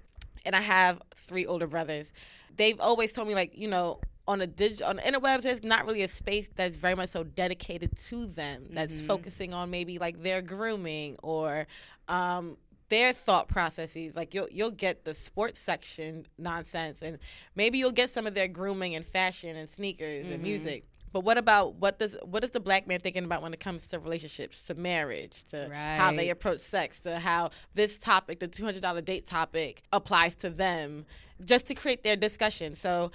and 0.45 0.55
I 0.55 0.61
have 0.61 1.01
three 1.15 1.45
older 1.45 1.67
brothers. 1.67 2.13
They've 2.55 2.79
always 2.79 3.13
told 3.13 3.27
me 3.27 3.35
like 3.35 3.57
you 3.57 3.67
know 3.67 3.99
on 4.27 4.39
a 4.41 4.47
digital 4.47 4.87
on 4.87 4.95
the 4.97 5.01
interwebs 5.01 5.41
there's 5.41 5.63
not 5.63 5.85
really 5.85 6.01
a 6.01 6.07
space 6.07 6.49
that's 6.55 6.77
very 6.77 6.95
much 6.95 7.09
so 7.09 7.23
dedicated 7.25 7.93
to 7.97 8.25
them 8.25 8.65
that's 8.69 9.01
Mhm. 9.01 9.05
focusing 9.07 9.53
on 9.53 9.69
maybe 9.69 9.97
like 9.99 10.21
their 10.23 10.41
grooming 10.41 11.17
or 11.21 11.67
um 12.07 12.57
their 12.87 13.11
thought 13.11 13.49
processes 13.49 14.15
like 14.15 14.33
you'll 14.33 14.47
you'll 14.49 14.71
get 14.71 15.03
the 15.03 15.13
sports 15.13 15.59
section 15.59 16.25
nonsense 16.37 17.01
and 17.01 17.17
maybe 17.55 17.77
you'll 17.77 17.91
get 17.91 18.09
some 18.09 18.25
of 18.25 18.33
their 18.33 18.47
grooming 18.47 18.95
and 18.95 19.05
fashion 19.05 19.57
and 19.57 19.67
sneakers 19.67 20.29
and 20.29 20.39
Mhm. 20.39 20.43
music 20.43 20.85
but 21.13 21.21
what 21.21 21.37
about 21.37 21.75
what 21.75 21.99
does 21.99 22.17
what 22.23 22.43
is 22.43 22.51
the 22.51 22.59
black 22.59 22.87
man 22.87 22.99
thinking 22.99 23.23
about 23.23 23.41
when 23.43 23.53
it 23.53 23.59
comes 23.59 23.87
to 23.89 23.99
relationships, 23.99 24.65
to 24.65 24.73
marriage, 24.73 25.45
to 25.45 25.69
how 25.73 26.11
they 26.11 26.29
approach 26.29 26.59
sex, 26.59 26.99
to 27.01 27.19
how 27.19 27.51
this 27.75 27.99
topic, 27.99 28.39
the 28.39 28.47
two 28.47 28.65
hundred 28.65 28.81
dollar 28.81 28.99
date 28.99 29.25
topic, 29.25 29.83
applies 29.93 30.35
to 30.35 30.49
them, 30.49 31.05
just 31.45 31.67
to 31.67 31.75
create 31.75 32.03
their 32.03 32.15
discussion. 32.15 32.73
So 32.73 33.11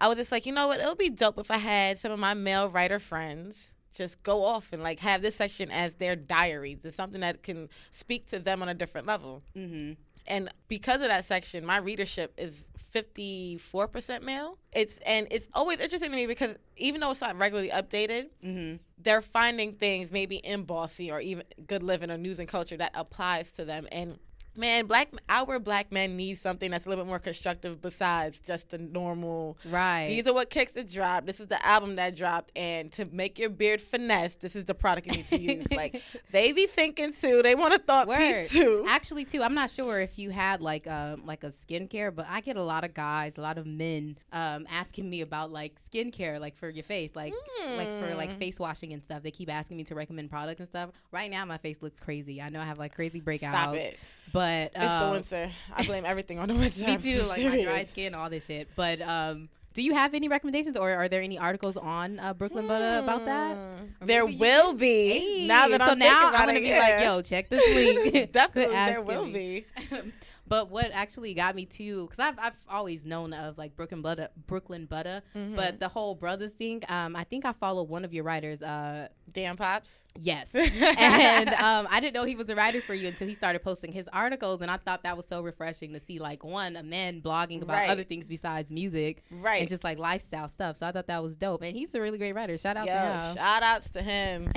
I 0.00 0.08
was 0.08 0.16
just 0.16 0.32
like, 0.32 0.46
you 0.46 0.52
know 0.52 0.66
what, 0.66 0.80
it 0.80 0.86
would 0.86 0.98
be 0.98 1.10
dope 1.10 1.38
if 1.38 1.50
I 1.50 1.58
had 1.58 1.98
some 1.98 2.10
of 2.10 2.18
my 2.18 2.34
male 2.34 2.68
writer 2.68 2.98
friends 2.98 3.74
just 3.94 4.22
go 4.22 4.44
off 4.44 4.72
and 4.72 4.82
like 4.82 4.98
have 5.00 5.20
this 5.20 5.36
section 5.36 5.70
as 5.70 5.96
their 5.96 6.16
diary. 6.16 6.78
There's 6.80 6.96
something 6.96 7.20
that 7.20 7.42
can 7.42 7.68
speak 7.90 8.26
to 8.28 8.38
them 8.38 8.62
on 8.62 8.68
a 8.68 8.74
different 8.74 9.06
level. 9.06 9.42
Mm-hmm. 9.54 9.92
And 10.26 10.48
because 10.68 11.02
of 11.02 11.08
that 11.08 11.24
section, 11.24 11.66
my 11.66 11.76
readership 11.78 12.32
is 12.38 12.68
54% 12.94 14.22
male. 14.22 14.58
It's 14.72 14.98
and 15.06 15.26
it's 15.30 15.48
always 15.54 15.78
interesting 15.80 16.10
to 16.10 16.16
me 16.16 16.26
because 16.26 16.56
even 16.76 17.00
though 17.00 17.10
it's 17.10 17.20
not 17.20 17.38
regularly 17.38 17.70
updated, 17.70 18.26
Mm-hmm. 18.44 18.76
they're 18.98 19.22
finding 19.22 19.74
things 19.74 20.10
maybe 20.12 20.36
in 20.36 20.64
Bossy 20.64 21.10
or 21.10 21.20
even 21.20 21.44
Good 21.66 21.82
Living 21.82 22.10
or 22.10 22.18
News 22.18 22.38
and 22.38 22.48
Culture 22.48 22.76
that 22.76 22.92
applies 22.94 23.52
to 23.52 23.64
them. 23.64 23.86
And 23.92 24.18
man, 24.56 24.86
black 24.86 25.08
our 25.28 25.58
black 25.58 25.90
men 25.92 26.16
need 26.16 26.34
something 26.38 26.70
that's 26.70 26.86
a 26.86 26.88
little 26.88 27.04
bit 27.04 27.08
more 27.08 27.18
constructive 27.18 27.80
besides 27.80 28.40
just 28.40 28.70
the 28.70 28.78
normal. 28.78 29.56
Right. 29.68 30.06
These 30.08 30.26
are 30.26 30.34
what 30.34 30.50
kicks 30.50 30.72
the 30.72 30.84
drop. 30.84 31.26
This 31.26 31.40
is 31.40 31.46
the 31.48 31.64
album 31.66 31.96
that 31.96 32.16
dropped, 32.16 32.52
and 32.56 32.90
to 32.92 33.04
make 33.12 33.38
your 33.38 33.50
beard 33.50 33.80
finesse, 33.80 34.34
this 34.36 34.54
is 34.56 34.64
the 34.64 34.74
product 34.74 35.06
you 35.06 35.12
need 35.14 35.26
to 35.28 35.40
use. 35.40 35.66
like 35.72 36.02
they 36.30 36.52
be 36.52 36.66
thinking 36.66 37.12
too. 37.12 37.42
They 37.42 37.54
want 37.54 37.74
a 37.74 37.78
thought 37.78 38.08
Word. 38.08 38.18
piece 38.18 38.52
too. 38.52 38.84
Actually, 38.88 39.24
too, 39.24 39.42
I'm 39.42 39.54
not 39.54 39.70
sure 39.70 40.00
if 40.00 40.18
you 40.18 40.30
had 40.30 40.60
like 40.60 40.86
um 40.86 41.24
like 41.26 41.44
a 41.44 41.48
skincare, 41.48 42.14
but 42.14 42.26
I 42.28 42.40
get 42.40 42.56
a 42.56 42.62
lot 42.62 42.84
of 42.84 42.94
guys, 42.94 43.38
a 43.38 43.40
lot 43.40 43.58
of 43.58 43.66
men, 43.66 44.16
um 44.32 44.66
asking 44.70 45.08
me 45.08 45.20
about 45.20 45.50
like 45.50 45.74
skincare, 45.90 46.40
like 46.40 46.56
for 46.56 46.68
your 46.68 46.84
face, 46.84 47.10
like 47.14 47.34
like 47.76 47.88
for 48.00 48.14
like 48.14 48.30
Mm. 48.32 48.38
face 48.38 48.60
washing 48.60 48.92
and 48.92 49.02
stuff. 49.02 49.22
They 49.22 49.30
keep 49.30 49.50
asking 49.50 49.76
me 49.76 49.84
to 49.84 49.94
recommend 49.94 50.30
products 50.30 50.60
and 50.60 50.68
stuff. 50.68 50.90
Right 51.10 51.30
now, 51.30 51.44
my 51.44 51.58
face 51.58 51.82
looks 51.82 51.98
crazy. 52.00 52.40
I 52.40 52.48
know 52.48 52.60
I 52.60 52.64
have 52.64 52.78
like 52.78 52.94
crazy 52.94 53.20
breakouts, 53.20 53.38
Stop 53.50 53.74
it. 53.74 53.98
But 54.32 54.72
It's 54.74 54.78
the 54.78 55.04
um, 55.04 55.10
winter. 55.12 55.50
I 55.74 55.84
blame 55.84 56.04
everything 56.04 56.38
on 56.38 56.48
the 56.48 56.54
winter. 56.54 56.84
me 56.86 56.96
too, 56.96 57.22
like 57.24 57.44
my 57.44 57.62
dry 57.62 57.84
skin, 57.84 58.14
all 58.14 58.30
this 58.30 58.46
shit. 58.46 58.68
But 58.76 59.00
um. 59.02 59.48
Do 59.74 59.82
you 59.82 59.94
have 59.94 60.12
any 60.12 60.28
recommendations, 60.28 60.76
or 60.76 60.90
are 60.90 61.08
there 61.08 61.22
any 61.22 61.38
articles 61.38 61.78
on 61.78 62.18
uh, 62.18 62.34
Brooklyn 62.34 62.66
Buttah 62.66 63.02
about 63.02 63.24
that? 63.24 63.56
Hmm. 63.56 64.02
Or 64.02 64.06
There 64.06 64.26
will 64.26 64.74
be. 64.74 65.18
Hey, 65.18 65.46
now 65.46 65.66
that 65.68 65.80
so 65.80 65.86
I'm 65.86 65.98
now 65.98 66.30
I'm 66.34 66.46
gonna 66.46 66.58
it, 66.58 66.62
be 66.62 66.68
yeah. 66.68 66.78
like, 66.78 67.04
yo, 67.04 67.22
check 67.22 67.48
this 67.48 67.74
link. 67.74 68.32
Definitely, 68.32 68.74
there 68.74 69.00
will 69.00 69.24
me. 69.24 69.64
be. 69.90 69.96
but 70.52 70.70
what 70.70 70.90
actually 70.92 71.32
got 71.34 71.56
me 71.56 71.64
too, 71.64 72.02
because 72.06 72.18
I've, 72.18 72.38
I've 72.38 72.52
always 72.68 73.06
known 73.06 73.32
of 73.32 73.56
like 73.56 73.74
Brooklyn 73.74 74.02
Buttah, 74.02 74.28
Brooklyn 74.46 74.86
Buttah, 74.86 75.22
Mm-hmm. 75.34 75.56
but 75.56 75.80
the 75.80 75.88
whole 75.88 76.14
brothers 76.14 76.50
thing. 76.50 76.82
Um, 76.88 77.16
I 77.16 77.24
think 77.24 77.44
I 77.46 77.52
follow 77.52 77.82
one 77.84 78.04
of 78.04 78.12
your 78.12 78.24
writers. 78.24 78.62
Uh, 78.62 79.08
Damn 79.32 79.56
pops. 79.56 80.04
yes, 80.20 80.54
and 80.54 81.48
um, 81.54 81.88
I 81.90 82.00
didn't 82.00 82.12
know 82.14 82.24
he 82.24 82.36
was 82.36 82.50
a 82.50 82.54
writer 82.54 82.82
for 82.82 82.92
you 82.92 83.08
until 83.08 83.26
he 83.26 83.34
started 83.34 83.62
posting 83.62 83.90
his 83.92 84.06
articles, 84.12 84.60
and 84.60 84.70
I 84.70 84.76
thought 84.76 85.04
that 85.04 85.16
was 85.16 85.26
so 85.26 85.40
refreshing 85.42 85.94
to 85.94 86.00
see 86.00 86.18
like 86.18 86.44
one 86.44 86.76
a 86.76 86.82
man 86.82 87.22
blogging 87.22 87.62
about 87.62 87.78
Right. 87.78 87.88
other 87.90 88.04
things 88.04 88.28
besides 88.28 88.70
music 88.70 89.24
Right. 89.30 89.60
and 89.60 89.68
just 89.70 89.84
like 89.84 89.98
lifestyle 89.98 90.48
stuff. 90.48 90.76
So 90.76 90.86
I 90.86 90.92
thought 90.92 91.06
that 91.06 91.22
was 91.22 91.36
dope, 91.36 91.62
and 91.62 91.74
he's 91.74 91.94
a 91.94 92.00
really 92.02 92.18
great 92.18 92.34
writer. 92.34 92.58
Shout 92.58 92.76
out 92.76 92.86
Yo, 92.88 92.92
to 92.92 92.98
him. 92.98 93.36
shout 93.36 93.62
outs 93.62 93.90
to 93.92 94.02
him. 94.02 94.48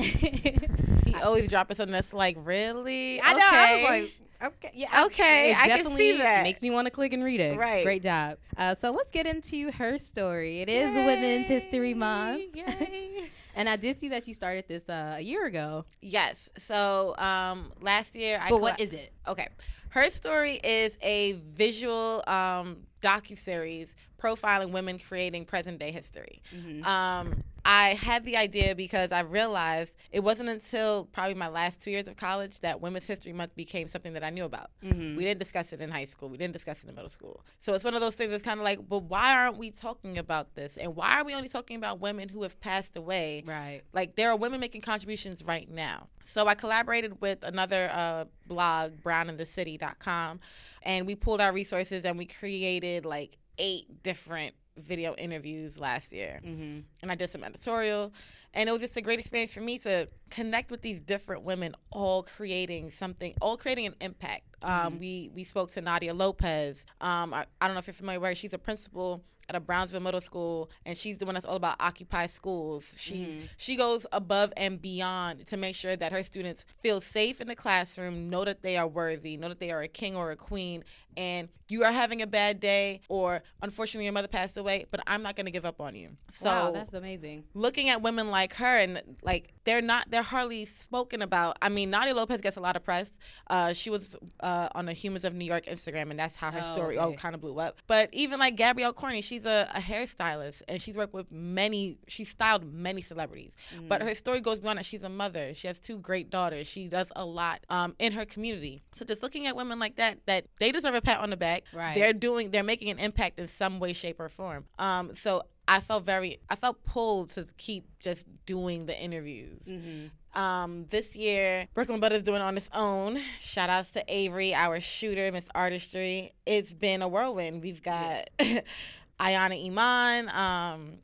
He 1.06 1.14
always 1.22 1.48
dropping 1.48 1.75
something 1.75 1.94
that's 1.94 2.14
like, 2.14 2.36
really? 2.40 3.22
I 3.22 3.34
know. 3.34 3.40
I 3.44 3.75
was 3.75 3.84
Okay. 3.84 4.02
like, 4.02 4.14
okay, 4.44 4.72
yeah, 4.74 5.04
Okay, 5.06 5.51
I 5.51 5.56
can 5.56 5.68
definitely 5.70 5.98
see 6.12 6.18
that. 6.18 6.44
Makes 6.44 6.62
me 6.62 6.70
want 6.72 6.88
to 6.88 6.92
click 6.92 7.13
and 7.13 7.24
read 7.24 7.39
it. 7.39 7.58
Right. 7.58 7.84
Great 7.84 8.04
job. 8.04 8.38
Uh, 8.58 8.75
so 8.75 8.92
let's 8.92 9.12
get 9.12 9.25
into 9.27 9.72
her 9.72 9.98
story. 9.98 10.62
It 10.62 10.70
is 10.70 10.94
Women's 10.96 11.48
History 11.48 11.94
Month, 11.94 12.42
Yay. 12.56 13.30
and 13.56 13.68
I 13.70 13.75
did 13.75 14.00
see 14.00 14.10
that 14.10 14.27
you 14.27 14.34
started 14.34 14.65
this 14.68 14.88
uh, 14.89 15.15
a 15.18 15.22
year 15.22 15.46
ago. 15.46 15.86
yes. 16.01 16.50
So 16.58 17.15
um, 17.18 17.72
last 17.82 18.15
year, 18.15 18.39
I 18.42 18.50
But 18.50 18.62
what 18.62 18.80
is 18.80 18.92
it? 18.92 19.12
Okay. 19.27 19.48
Her 19.89 20.10
story 20.10 20.60
is 20.62 21.00
a 21.01 21.34
visual 21.54 22.22
um, 22.27 22.80
docu-series 23.01 23.96
profiling 24.22 24.72
women 24.72 25.00
creating 25.00 25.46
present 25.46 25.80
day 25.80 25.92
history. 25.92 26.42
Mhm. 26.54 26.86
Um, 26.86 27.44
I 27.67 27.95
had 27.95 28.24
the 28.25 28.38
idea 28.38 28.75
because 28.75 29.12
I 29.12 29.22
realized 29.22 29.98
it 30.12 30.19
wasn't 30.19 30.50
until 30.50 31.05
probably 31.05 31.34
my 31.34 31.48
last 31.48 31.81
two 31.81 31.89
years 31.89 32.07
of 32.07 32.15
college 32.15 32.60
that 32.60 32.79
Women's 32.79 33.07
History 33.07 33.34
Month 33.34 33.55
became 33.55 33.88
something 33.88 34.13
that 34.13 34.24
I 34.24 34.29
knew 34.29 34.45
about. 34.45 34.69
Mhm. 34.84 35.17
We 35.17 35.24
didn't 35.24 35.39
discuss 35.39 35.74
it 35.74 35.81
in 35.81 35.89
high 35.89 36.05
school. 36.05 36.29
We 36.29 36.38
didn't 36.38 36.53
discuss 36.53 36.84
it 36.84 36.89
in 36.89 36.95
middle 36.95 37.10
school. 37.10 37.43
So 37.62 37.74
it's 37.74 37.84
one 37.84 37.95
of 37.95 38.01
those 38.01 38.15
things 38.15 38.29
that's 38.29 38.43
kind 38.43 38.60
of 38.60 38.63
like, 38.63 38.88
but 38.88 39.00
why 39.00 39.34
aren't 39.36 39.57
we 39.57 39.72
talking 39.72 40.19
about 40.19 40.53
this? 40.53 40.77
And 40.77 40.95
why 40.95 41.19
are 41.19 41.24
we 41.25 41.34
only 41.34 41.50
talking 41.50 41.75
about 41.77 42.00
women 42.00 42.29
who 42.29 42.43
have 42.43 42.60
passed 42.60 42.95
away? 42.95 43.43
Right. 43.45 43.81
Like 43.93 44.15
there 44.15 44.29
are 44.29 44.36
women 44.36 44.60
making 44.60 44.81
contributions 44.81 45.43
right 45.43 45.67
now. 45.67 46.07
So 46.24 46.48
I 46.48 46.53
collaborated 46.53 47.19
with 47.19 47.43
another 47.43 47.89
uh, 47.91 48.25
blog, 48.45 49.01
browninthecity.com, 49.01 50.39
and 50.84 51.07
we 51.07 51.15
pulled 51.15 51.41
our 51.41 51.51
resources 51.51 52.05
and 52.05 52.17
we 52.17 52.25
created 52.25 53.05
like 53.05 53.38
eight 53.57 54.03
different 54.03 54.53
video 54.77 55.15
interviews 55.15 55.79
last 55.79 56.12
year. 56.13 56.41
Mm-hmm. 56.46 56.79
And 57.01 57.12
I 57.12 57.15
did 57.15 57.29
some 57.29 57.44
editorial. 57.44 58.12
And 58.55 58.67
it 58.69 58.71
was 58.71 58.81
just 58.81 58.97
a 58.97 59.01
great 59.01 59.19
experience 59.19 59.53
for 59.53 59.62
me 59.62 59.77
to 59.79 60.07
connect 60.31 60.71
with 60.71 60.81
these 60.81 61.01
different 61.01 61.43
women, 61.43 61.75
all 61.91 62.24
creating 62.24 62.89
something, 62.89 63.35
all 63.41 63.57
creating 63.57 63.85
an 63.85 63.95
impact. 64.01 64.43
Um, 64.63 64.97
we 65.00 65.29
we 65.35 65.43
spoke 65.43 65.69
to 65.71 65.81
Nadia 65.81 66.13
Lopez. 66.13 66.85
Um, 67.01 67.33
I, 67.33 67.45
I 67.62 67.67
don't 67.67 67.75
know 67.75 67.79
if 67.79 67.88
you're 67.88 67.93
familiar 67.93 68.19
with 68.19 68.29
her. 68.29 68.35
She's 68.35 68.53
a 68.53 68.57
principal 68.57 69.24
at 69.50 69.55
a 69.55 69.59
Brownsville 69.59 70.00
middle 70.00 70.21
school, 70.21 70.69
and 70.85 70.97
she's 70.97 71.17
the 71.17 71.25
one 71.25 71.35
that's 71.35 71.45
all 71.45 71.55
about 71.55 71.75
Occupy 71.79 72.27
schools. 72.27 72.93
She's 72.97 73.38
she 73.57 73.75
goes 73.75 74.05
above 74.12 74.51
and 74.57 74.81
beyond 74.81 75.45
to 75.47 75.57
make 75.57 75.75
sure 75.75 75.95
that 75.95 76.12
her 76.12 76.24
students 76.24 76.65
feel 76.79 77.01
safe 77.01 77.41
in 77.41 77.47
the 77.47 77.55
classroom, 77.55 78.29
know 78.29 78.43
that 78.45 78.62
they 78.62 78.77
are 78.77 78.88
worthy, 78.88 79.38
know 79.38 79.50
that 79.50 79.59
they 79.59 79.71
are 79.71 79.81
a 79.81 79.88
king 79.88 80.15
or 80.15 80.31
a 80.31 80.35
queen, 80.35 80.83
and 81.17 81.50
you 81.67 81.83
are 81.83 81.91
having 81.91 82.21
a 82.21 82.27
bad 82.27 82.59
day, 82.59 83.01
or 83.07 83.41
unfortunately 83.62 84.05
your 84.05 84.13
mother 84.13 84.27
passed 84.27 84.57
away, 84.57 84.85
but 84.91 85.00
I'm 85.07 85.24
not 85.24 85.35
going 85.35 85.45
to 85.45 85.51
give 85.51 85.65
up 85.65 85.81
on 85.81 85.95
you. 85.95 86.09
So 86.31 86.50
wow, 86.50 86.71
that's 86.71 86.93
amazing. 86.93 87.43
looking 87.53 87.89
at 87.89 88.01
women 88.01 88.29
like 88.29 88.45
her 88.54 88.78
and 88.78 89.02
like 89.24 89.54
they're 89.64 89.82
not 89.82 90.10
they're 90.12 90.22
hardly 90.22 90.66
spoken 90.66 91.22
about. 91.22 91.58
I 91.62 91.70
mean 91.70 91.90
nadia 91.90 92.14
lopez 92.14 92.42
gets 92.42 92.58
a 92.58 92.62
lot 92.62 92.75
of 92.75 92.84
press. 92.84 93.18
Uh, 93.50 93.74
she 93.74 93.90
was 93.90 94.16
uh, 94.42 94.70
on 94.75 94.86
the 94.86 94.94
humans 94.94 95.25
of 95.25 95.34
new 95.34 95.46
york 95.46 95.66
instagram 95.66 96.10
and 96.12 96.20
that's 96.20 96.36
how 96.36 96.52
her 96.52 96.62
Oh, 96.64 96.74
story 96.74 96.98
okay. 97.00 97.14
oh 97.14 97.18
kind 97.18 97.36
of 97.36 97.42
blew 97.42 97.60
up. 97.60 97.78
But 97.88 98.10
even 98.14 98.40
like 98.40 98.56
gabrielle 98.56 98.94
corney 98.94 99.22
she's 99.22 99.46
a, 99.46 99.70
a 99.74 99.80
hairstylist 99.80 100.62
and 100.68 100.82
she's 100.82 100.96
worked 100.96 101.14
with 101.14 101.32
many 101.32 101.98
she's 102.08 102.30
styled 102.30 102.64
many 102.72 103.02
celebrities. 103.02 103.56
But 103.88 104.02
Mm. 104.02 104.08
her 104.10 104.16
story 104.16 104.42
goes 104.42 104.60
beyond 104.60 104.80
that. 104.80 104.86
She's 104.86 105.04
a 105.04 105.10
mother. 105.10 105.54
She 105.54 105.68
has 105.68 105.80
two 105.80 105.98
great 105.98 106.30
daughters. 106.30 106.68
She 106.68 106.88
does 106.88 107.12
a 107.16 107.25
lot 107.25 107.62
um, 107.70 107.96
in 108.00 108.12
her 108.14 108.25
community. 108.25 108.84
So 108.94 109.06
just 109.06 109.24
looking 109.24 109.48
at 109.48 109.56
women 109.56 109.80
like 109.80 109.96
that 109.96 110.20
that 110.25 110.46
they 110.60 110.72
deserve 110.72 110.96
a 110.96 111.02
pat 111.02 111.20
on 111.20 111.30
the 111.30 111.38
back. 111.38 111.64
Right. 111.74 111.96
they're 111.96 112.14
doing 112.14 112.52
they're 112.52 112.64
making 112.64 112.90
an 112.90 113.00
impact 113.00 113.40
in 113.40 113.48
some 113.48 113.80
way 113.80 113.94
shape 113.94 114.20
or 114.20 114.30
form. 114.30 114.66
Um, 114.80 115.16
so 115.16 115.44
I 115.67 115.79
felt 115.79 116.03
very, 116.05 116.39
I 116.50 116.55
felt 116.55 116.84
pulled 116.86 117.29
to 117.31 117.45
keep 117.57 117.86
just 118.00 118.27
doing 118.45 118.86
the 118.86 119.00
interviews. 119.00 119.67
Mm-hmm. 119.67 120.39
Um, 120.39 120.86
this 120.89 121.15
year, 121.15 121.67
Brooklyn 121.74 122.00
Bud 122.00 122.12
is 122.12 122.24
doing 122.24 122.41
it 122.41 122.43
on 122.43 122.57
its 122.57 122.69
own. 122.74 123.19
Shout 123.39 123.69
outs 123.69 123.91
to 123.91 124.03
Avery, 124.07 124.53
our 124.53 124.79
shooter, 124.79 125.31
Miss 125.31 125.48
Artistry. 125.55 126.34
It's 126.45 126.74
been 126.74 127.01
a 127.01 127.07
whirlwind. 127.07 127.63
We've 127.63 127.81
got 127.81 128.29
Ayana 129.19 129.65
Iman, 129.65 130.29
um, 130.29 130.98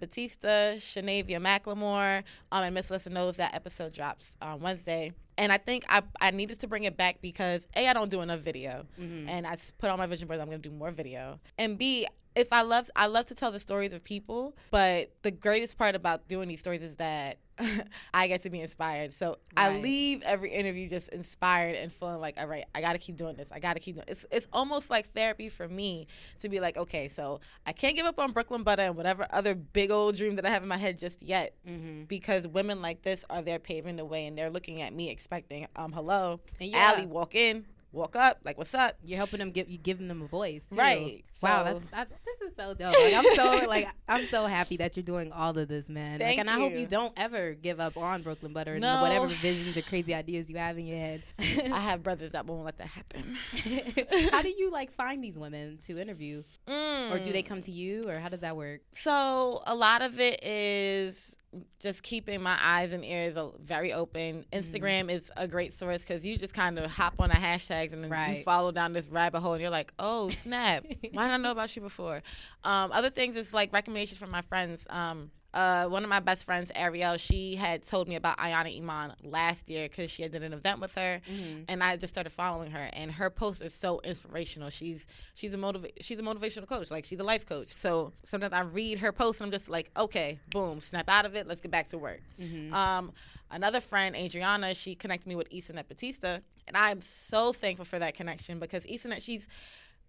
Batista, 0.00 0.74
Shanavia 0.76 1.38
McLemore, 1.38 2.22
um, 2.50 2.62
and 2.64 2.74
Miss 2.74 2.90
Listen 2.90 3.12
knows 3.12 3.36
that 3.36 3.54
episode 3.54 3.92
drops 3.92 4.36
on 4.40 4.60
Wednesday. 4.60 5.12
And 5.36 5.52
I 5.52 5.58
think 5.58 5.84
I, 5.88 6.02
I 6.20 6.30
needed 6.32 6.60
to 6.60 6.66
bring 6.66 6.84
it 6.84 6.96
back 6.96 7.20
because 7.22 7.66
A, 7.74 7.88
I 7.88 7.92
don't 7.92 8.10
do 8.10 8.20
enough 8.20 8.40
video. 8.40 8.86
And 9.28 9.46
I 9.46 9.56
put 9.78 9.88
on 9.90 9.98
my 9.98 10.06
vision 10.06 10.28
board 10.28 10.38
that 10.38 10.42
I'm 10.42 10.48
going 10.48 10.60
to 10.60 10.68
do 10.68 10.74
more 10.74 10.90
video. 10.90 11.40
And 11.56 11.78
B, 11.78 12.06
if 12.36 12.52
I 12.52 12.62
love 12.62 12.88
I 12.96 13.06
love 13.06 13.26
to 13.26 13.34
tell 13.34 13.50
the 13.50 13.60
stories 13.60 13.92
of 13.92 14.04
people, 14.04 14.56
but 14.70 15.10
the 15.22 15.30
greatest 15.30 15.76
part 15.78 15.94
about 15.94 16.28
doing 16.28 16.48
these 16.48 16.60
stories 16.60 16.82
is 16.82 16.96
that 16.96 17.38
I 18.14 18.26
get 18.28 18.40
to 18.42 18.50
be 18.50 18.60
inspired. 18.60 19.12
So 19.12 19.36
I 19.56 19.76
leave 19.80 20.22
every 20.22 20.50
interview 20.50 20.88
just 20.88 21.10
inspired 21.10 21.74
and 21.76 21.92
feeling 21.92 22.18
like, 22.18 22.40
all 22.40 22.46
right, 22.46 22.64
I 22.74 22.80
got 22.80 22.92
to 22.94 22.98
keep 22.98 23.16
doing 23.18 23.36
this. 23.36 23.50
I 23.52 23.58
got 23.58 23.74
to 23.74 23.80
keep 23.80 23.96
doing. 23.96 24.06
It's 24.08 24.24
it's 24.30 24.48
almost 24.52 24.88
like 24.90 25.12
therapy 25.12 25.48
for 25.50 25.68
me 25.68 26.06
to 26.38 26.48
be 26.48 26.58
like, 26.60 26.76
okay, 26.78 27.08
so 27.08 27.40
I 27.66 27.72
can't 27.72 27.96
give 27.96 28.06
up 28.06 28.18
on 28.18 28.32
Brooklyn 28.32 28.64
Buttah 28.64 28.78
and 28.86 28.96
whatever 28.96 29.26
other 29.30 29.54
big 29.54 29.90
old 29.90 30.16
dream 30.16 30.36
that 30.36 30.46
I 30.46 30.50
have 30.50 30.62
in 30.62 30.68
my 30.68 30.78
head 30.78 30.98
just 30.98 31.22
yet, 31.22 31.54
Mm-hmm. 31.68 32.04
because 32.04 32.48
women 32.48 32.80
like 32.80 33.02
this 33.02 33.24
are 33.28 33.42
there 33.42 33.58
paving 33.58 33.96
the 33.96 34.04
way 34.04 34.26
and 34.26 34.38
they're 34.38 34.50
looking 34.50 34.80
at 34.82 34.94
me 34.94 35.10
expecting, 35.10 35.66
um, 35.76 35.92
hello, 35.92 36.40
And 36.60 36.70
yeah. 36.70 36.92
Allie, 36.92 37.06
walk 37.06 37.34
in, 37.34 37.66
walk 37.92 38.16
up, 38.16 38.38
like, 38.44 38.56
what's 38.58 38.74
up? 38.74 38.96
You're 39.04 39.16
helping 39.18 39.38
them 39.40 39.50
give 39.50 39.68
you 39.68 39.78
giving 39.78 40.08
them 40.08 40.22
a 40.22 40.26
voice, 40.26 40.64
too. 40.70 40.76
Right. 40.76 41.24
Wow, 41.42 41.64
So- 41.64 41.72
that's 41.80 41.90
that, 41.90 42.08
this 42.24 42.48
is 42.50 42.56
so 42.56 42.74
dope. 42.74 42.92
Like, 42.94 43.14
I'm 43.14 43.34
so 43.34 43.66
like 43.68 43.88
I'm 44.08 44.24
so 44.26 44.46
happy 44.46 44.76
that 44.78 44.96
you're 44.96 45.02
doing 45.04 45.32
all 45.32 45.56
of 45.56 45.68
this, 45.68 45.88
man. 45.88 46.12
like, 46.12 46.20
Thank 46.20 46.40
and 46.40 46.50
I 46.50 46.54
hope 46.54 46.72
you. 46.72 46.80
you 46.80 46.86
don't 46.86 47.12
ever 47.16 47.54
give 47.54 47.80
up 47.80 47.96
on 47.96 48.22
Brooklyn 48.22 48.52
Buttah 48.54 48.74
and 48.76 48.82
whatever 49.00 49.26
visions 49.26 49.76
or 49.76 49.82
crazy 49.82 50.14
ideas 50.14 50.50
you 50.50 50.56
have 50.56 50.76
in 50.78 50.86
your 50.86 50.98
head. 50.98 51.22
I 51.38 51.44
have 51.80 52.02
brothers 52.02 52.32
that 52.32 52.46
won't 52.46 52.64
let 52.64 52.76
that 52.78 52.88
happen. 52.88 53.36
how 54.30 54.42
do 54.42 54.50
you 54.50 54.70
like 54.70 54.92
find 54.92 55.22
these 55.24 55.38
women 55.38 55.78
to 55.86 55.98
interview, 55.98 56.42
or 56.68 57.18
do 57.18 57.30
Mm. 57.30 57.32
they 57.32 57.42
come 57.42 57.60
to 57.62 57.70
you, 57.72 58.02
or 58.06 58.18
how 58.18 58.28
does 58.28 58.40
that 58.40 58.56
work? 58.56 58.80
So 58.92 59.62
a 59.66 59.74
lot 59.74 60.02
of 60.02 60.18
it 60.20 60.44
is 60.44 61.36
just 61.80 62.02
keeping 62.02 62.42
my 62.42 62.56
eyes 62.60 62.92
and 62.92 63.04
ears 63.04 63.36
very 63.64 63.92
open. 63.92 64.44
Mm-hmm. 64.52 64.58
Instagram 64.58 65.10
is 65.10 65.32
a 65.36 65.48
great 65.48 65.72
source 65.72 66.02
because 66.02 66.24
you 66.24 66.36
just 66.36 66.54
kind 66.54 66.78
of 66.78 66.90
hop 66.90 67.14
on 67.18 67.28
the 67.28 67.34
hashtags 67.34 67.92
and 67.92 68.04
then 68.04 68.36
you 68.36 68.42
follow 68.42 68.70
down 68.70 68.92
this 68.92 69.08
rabbit 69.08 69.40
hole 69.40 69.54
and 69.54 69.62
you're 69.62 69.70
like, 69.70 69.92
oh 69.98 70.30
snap, 70.30 70.84
why 71.12 71.24
didn't 71.24 71.32
I 71.32 71.36
know 71.38 71.50
about 71.50 71.74
you 71.74 71.82
before? 71.82 72.22
Um, 72.62 72.92
other 72.92 73.10
things 73.10 73.36
is 73.36 73.52
like 73.52 73.72
recommendations 73.72 74.18
from 74.18 74.30
my 74.30 74.42
friends. 74.42 74.86
Um, 74.90 75.30
uh, 75.52 75.86
one 75.86 76.04
of 76.04 76.08
my 76.10 76.20
best 76.20 76.44
friends, 76.44 76.70
Ariel, 76.74 77.16
she 77.16 77.56
had 77.56 77.82
told 77.82 78.08
me 78.08 78.14
about 78.14 78.38
Ayana 78.38 78.76
Iman 78.78 79.14
last 79.24 79.68
year 79.68 79.88
because 79.88 80.10
she 80.10 80.22
had 80.22 80.30
did 80.32 80.42
an 80.42 80.52
event 80.52 80.80
with 80.80 80.94
her, 80.94 81.20
Mm-hmm. 81.28 81.62
and 81.68 81.82
I 81.82 81.96
just 81.96 82.14
started 82.14 82.30
following 82.30 82.70
her. 82.70 82.88
And 82.92 83.10
her 83.10 83.30
post 83.30 83.60
is 83.62 83.74
so 83.74 84.00
inspirational. 84.04 84.70
She's 84.70 85.06
she's 85.34 85.52
a 85.52 85.56
motiva- 85.56 85.90
she's 86.00 86.18
a 86.18 86.22
motivational 86.22 86.68
coach, 86.68 86.90
like 86.90 87.04
she's 87.04 87.18
a 87.20 87.24
life 87.24 87.46
coach. 87.46 87.68
So 87.68 88.12
sometimes 88.24 88.52
I 88.52 88.60
read 88.60 88.98
her 88.98 89.10
post 89.12 89.40
and 89.40 89.46
I'm 89.48 89.52
just 89.52 89.68
like, 89.68 89.90
okay, 89.96 90.38
boom, 90.50 90.80
snap 90.80 91.08
out 91.08 91.26
of 91.26 91.34
it. 91.34 91.46
Let's 91.48 91.60
get 91.60 91.70
back 91.72 91.88
to 91.88 91.98
work. 91.98 92.20
Mm-hmm. 92.40 92.72
Um, 92.72 93.12
another 93.50 93.80
friend, 93.80 94.14
Adriana, 94.14 94.74
she 94.74 94.94
connected 94.94 95.28
me 95.28 95.34
with 95.36 95.50
Isanet 95.50 95.88
Batista, 95.88 96.38
and 96.68 96.76
I'm 96.76 97.00
so 97.00 97.52
thankful 97.52 97.84
for 97.84 97.98
that 97.98 98.14
connection 98.14 98.58
because 98.60 98.84
Isanet, 98.86 99.20
she's 99.22 99.48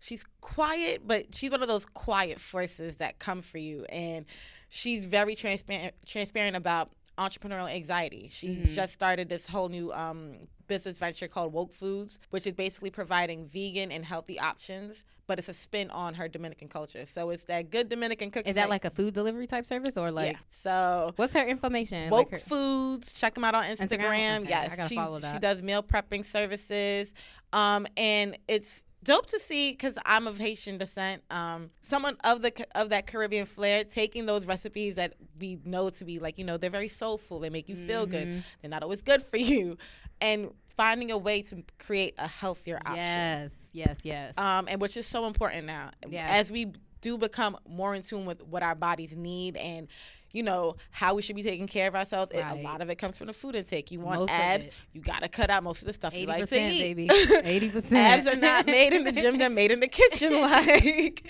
she's 0.01 0.25
quiet, 0.41 1.03
but 1.07 1.33
she's 1.33 1.49
one 1.51 1.61
of 1.61 1.69
those 1.69 1.85
quiet 1.85 2.39
forces 2.39 2.97
that 2.97 3.19
come 3.19 3.41
for 3.41 3.57
you, 3.57 3.85
and 3.85 4.25
she's 4.67 5.05
very 5.05 5.35
transparent 5.35 5.93
transparent 6.05 6.57
about 6.57 6.91
entrepreneurial 7.17 7.71
anxiety. 7.73 8.29
She 8.31 8.63
just 8.65 8.93
started 8.93 9.29
this 9.29 9.45
whole 9.47 9.69
new 9.69 9.91
um, 9.93 10.33
business 10.67 10.97
venture 10.97 11.27
called 11.27 11.53
Woke 11.53 11.71
Foods, 11.71 12.17
which 12.31 12.47
is 12.47 12.53
basically 12.53 12.89
providing 12.89 13.45
vegan 13.45 13.91
and 13.91 14.03
healthy 14.03 14.39
options, 14.39 15.03
but 15.27 15.37
it's 15.37 15.49
a 15.49 15.53
spin 15.53 15.91
on 15.91 16.13
her 16.15 16.27
Dominican 16.29 16.67
culture. 16.69 17.05
So 17.05 17.29
it's 17.29 17.43
that 17.43 17.69
good 17.69 17.89
Dominican 17.89 18.31
cooking. 18.31 18.49
Is 18.49 18.55
that 18.55 18.69
like 18.69 18.85
a 18.85 18.89
food 18.89 19.13
delivery 19.13 19.45
type 19.45 19.65
service 19.67 19.97
or 19.97 20.09
like 20.09 20.31
yeah? 20.33 20.39
So 20.49 21.13
what's 21.17 21.33
her 21.33 21.45
information? 21.45 22.09
Woke 22.09 22.31
like 22.31 22.41
her, 22.41 22.47
Foods. 22.49 23.13
Check 23.13 23.35
them 23.35 23.43
out 23.43 23.53
on 23.53 23.65
Instagram. 23.65 23.89
Instagram? 23.99 24.39
Okay, 24.41 24.49
Yes, 24.49 24.71
I 24.71 24.75
gotta 24.77 24.89
she's- 24.89 25.03
follow 25.03 25.19
she 25.19 25.39
does 25.39 25.61
meal 25.61 25.83
prepping 25.83 26.25
services, 26.25 27.13
um, 27.53 27.85
and 27.97 28.37
it's 28.47 28.83
dope 29.03 29.25
to 29.27 29.39
see 29.39 29.71
because 29.71 29.97
I'm 30.05 30.27
of 30.27 30.37
Haitian 30.37 30.77
descent. 30.77 31.23
Um, 31.31 31.71
someone 31.81 32.17
of 32.23 32.41
the 32.41 32.53
of 32.75 32.89
that 32.89 33.07
Caribbean 33.07 33.45
flair, 33.45 33.83
taking 33.83 34.25
those 34.25 34.45
recipes 34.45 34.95
that 34.95 35.13
we 35.39 35.59
know 35.65 35.89
to 35.89 36.05
be 36.05 36.19
like 36.19 36.37
you 36.37 36.45
know 36.45 36.57
they're 36.57 36.69
very 36.69 36.87
soulful. 36.87 37.39
They 37.39 37.49
make 37.49 37.67
you 37.69 37.75
feel 37.75 38.05
Mm-hmm. 38.07 38.11
good. 38.11 38.43
They're 38.61 38.69
not 38.71 38.83
always 38.83 39.01
good 39.01 39.21
for 39.23 39.37
you, 39.51 39.77
and 40.19 40.51
finding 40.77 41.11
a 41.11 41.17
way 41.17 41.41
to 41.43 41.63
create 41.79 42.15
a 42.17 42.27
healthier 42.27 42.77
option 42.85 42.95
yes, 42.95 43.51
yes, 43.73 43.97
yes. 44.03 44.37
um, 44.37 44.67
and 44.69 44.79
which 44.81 44.95
is 44.97 45.05
so 45.05 45.27
important 45.27 45.65
now 45.65 45.91
Yes. 46.09 46.29
as 46.47 46.51
we 46.51 46.71
do 47.01 47.17
become 47.17 47.57
more 47.67 47.93
in 47.93 48.01
tune 48.01 48.25
with 48.25 48.41
what 48.43 48.63
our 48.63 48.73
bodies 48.73 49.13
need 49.15 49.57
and 49.57 49.87
you 50.31 50.43
know 50.43 50.75
how 50.91 51.13
we 51.13 51.21
should 51.21 51.35
be 51.35 51.43
taking 51.43 51.67
care 51.67 51.87
of 51.87 51.95
ourselves. 51.95 52.31
It, 52.31 52.43
a 52.45 52.55
lot 52.55 52.81
of 52.81 52.89
it 52.89 52.95
comes 52.95 53.17
from 53.17 53.27
the 53.27 53.33
food 53.33 53.55
intake. 53.55 53.91
You 53.91 53.99
want 53.99 54.21
Most 54.21 54.31
abs, 54.31 54.69
you 54.93 55.01
got 55.01 55.21
to 55.23 55.29
cut 55.29 55.49
out 55.49 55.63
most 55.63 55.81
of 55.81 55.87
the 55.87 55.93
stuff 55.93 56.15
you 56.15 56.25
like 56.25 56.47
to 56.47 56.55
eat. 56.55 56.79
baby. 56.95 57.09
Eighty 57.43 57.69
percent. 57.69 57.95
Abs 58.19 58.27
are 58.27 58.35
not 58.39 58.65
made 58.65 58.93
in 58.93 59.03
the 59.03 59.11
gym; 59.11 59.37
they're 59.37 59.49
made 59.49 59.71
in 59.71 59.79
the 59.79 59.87
kitchen. 59.87 60.31
Like 60.51 61.23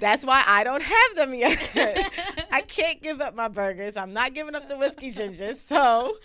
that's 0.00 0.24
why 0.24 0.42
I 0.46 0.64
don't 0.64 0.82
have 0.82 1.14
them 1.16 1.34
yet. 1.34 1.58
I 2.52 2.62
can't 2.62 3.00
give 3.02 3.20
up 3.20 3.34
my 3.34 3.48
burgers. 3.48 3.96
I'm 3.96 4.12
not 4.12 4.34
giving 4.34 4.54
up 4.54 4.68
the 4.68 4.76
whiskey 4.76 5.10
gingers. 5.12 5.56
So 5.56 6.16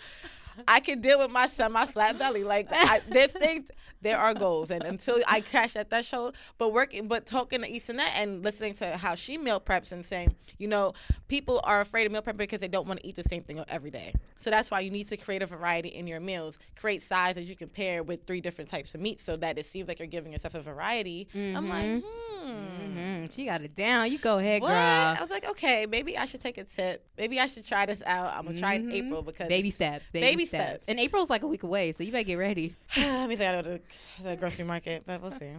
I 0.68 0.80
can 0.80 1.00
deal 1.00 1.18
with 1.18 1.30
my 1.30 1.46
semi 1.46 1.84
flat 1.86 2.18
belly. 2.18 2.44
Like 2.44 2.68
I, 2.70 3.00
there's 3.08 3.32
things, 3.32 3.70
there 4.02 4.18
are 4.18 4.34
goals, 4.34 4.70
and 4.70 4.82
until 4.84 5.20
I 5.26 5.40
crash 5.40 5.74
that 5.74 5.90
threshold, 5.90 6.36
but 6.58 6.72
working, 6.72 7.08
but 7.08 7.26
talking 7.26 7.62
to 7.62 7.70
Isanette 7.70 8.12
and 8.14 8.42
listening 8.44 8.74
to 8.74 8.96
how 8.96 9.14
she 9.14 9.38
meal 9.38 9.60
preps 9.60 9.92
and 9.92 10.04
saying, 10.04 10.34
you 10.58 10.68
know, 10.68 10.92
people 11.28 11.60
are 11.64 11.80
afraid 11.80 12.06
of 12.06 12.12
meal 12.12 12.22
prepping 12.22 12.36
because 12.38 12.60
they 12.60 12.68
don't 12.68 12.86
want 12.86 13.00
to 13.00 13.06
eat 13.06 13.16
the 13.16 13.24
same 13.24 13.42
thing 13.42 13.62
every 13.68 13.90
day. 13.90 14.12
So 14.38 14.50
that's 14.50 14.70
why 14.70 14.80
you 14.80 14.90
need 14.90 15.08
to 15.08 15.16
create 15.16 15.42
a 15.42 15.46
variety 15.46 15.88
in 15.90 16.06
your 16.06 16.20
meals. 16.20 16.58
Create 16.76 17.02
sides 17.02 17.34
that 17.36 17.42
you 17.44 17.56
can 17.56 17.68
pair 17.68 18.02
with 18.02 18.24
three 18.26 18.40
different 18.40 18.70
types 18.70 18.94
of 18.94 19.00
meat, 19.00 19.20
so 19.20 19.36
that 19.36 19.58
it 19.58 19.66
seems 19.66 19.88
like 19.88 19.98
you're 19.98 20.08
giving 20.08 20.32
yourself 20.32 20.54
a 20.54 20.60
variety. 20.60 21.28
I'm 21.34 21.68
like, 21.68 22.02
hmm. 22.02 22.50
Mhm. 22.50 23.32
She 23.32 23.44
got 23.44 23.60
it 23.62 23.74
down. 23.74 24.10
You 24.10 24.18
go 24.18 24.38
ahead, 24.38 24.62
What? 24.62 24.68
girl. 24.68 24.76
I 24.78 25.18
was 25.20 25.30
like, 25.30 25.48
okay, 25.50 25.86
maybe 25.86 26.16
I 26.16 26.24
should 26.24 26.40
take 26.40 26.58
a 26.58 26.64
tip. 26.64 27.04
Maybe 27.18 27.38
I 27.38 27.46
should 27.46 27.66
try 27.66 27.86
this 27.86 28.02
out. 28.06 28.32
I'm 28.34 28.46
gonna 28.46 28.58
try 28.58 28.74
it 28.74 28.82
in 28.82 28.88
Mhm. 28.88 29.06
April 29.06 29.22
because 29.22 29.48
Baby 29.48 29.70
steps. 29.70 30.10
Baby, 30.10 30.26
Baby 30.26 30.46
steps. 30.50 30.84
And 30.88 31.00
April's 31.00 31.30
like 31.30 31.42
a 31.42 31.46
week 31.46 31.62
away, 31.62 31.92
so 31.92 32.04
you 32.04 32.12
better 32.12 32.24
get 32.24 32.36
ready. 32.36 32.74
Let 32.96 33.28
me 33.28 33.36
think 33.36 33.48
I 33.50 33.62
go 33.62 33.78
to 33.78 33.80
the 34.22 34.36
grocery 34.36 34.64
market, 34.64 35.04
but 35.06 35.20
we'll 35.22 35.30
see. 35.30 35.50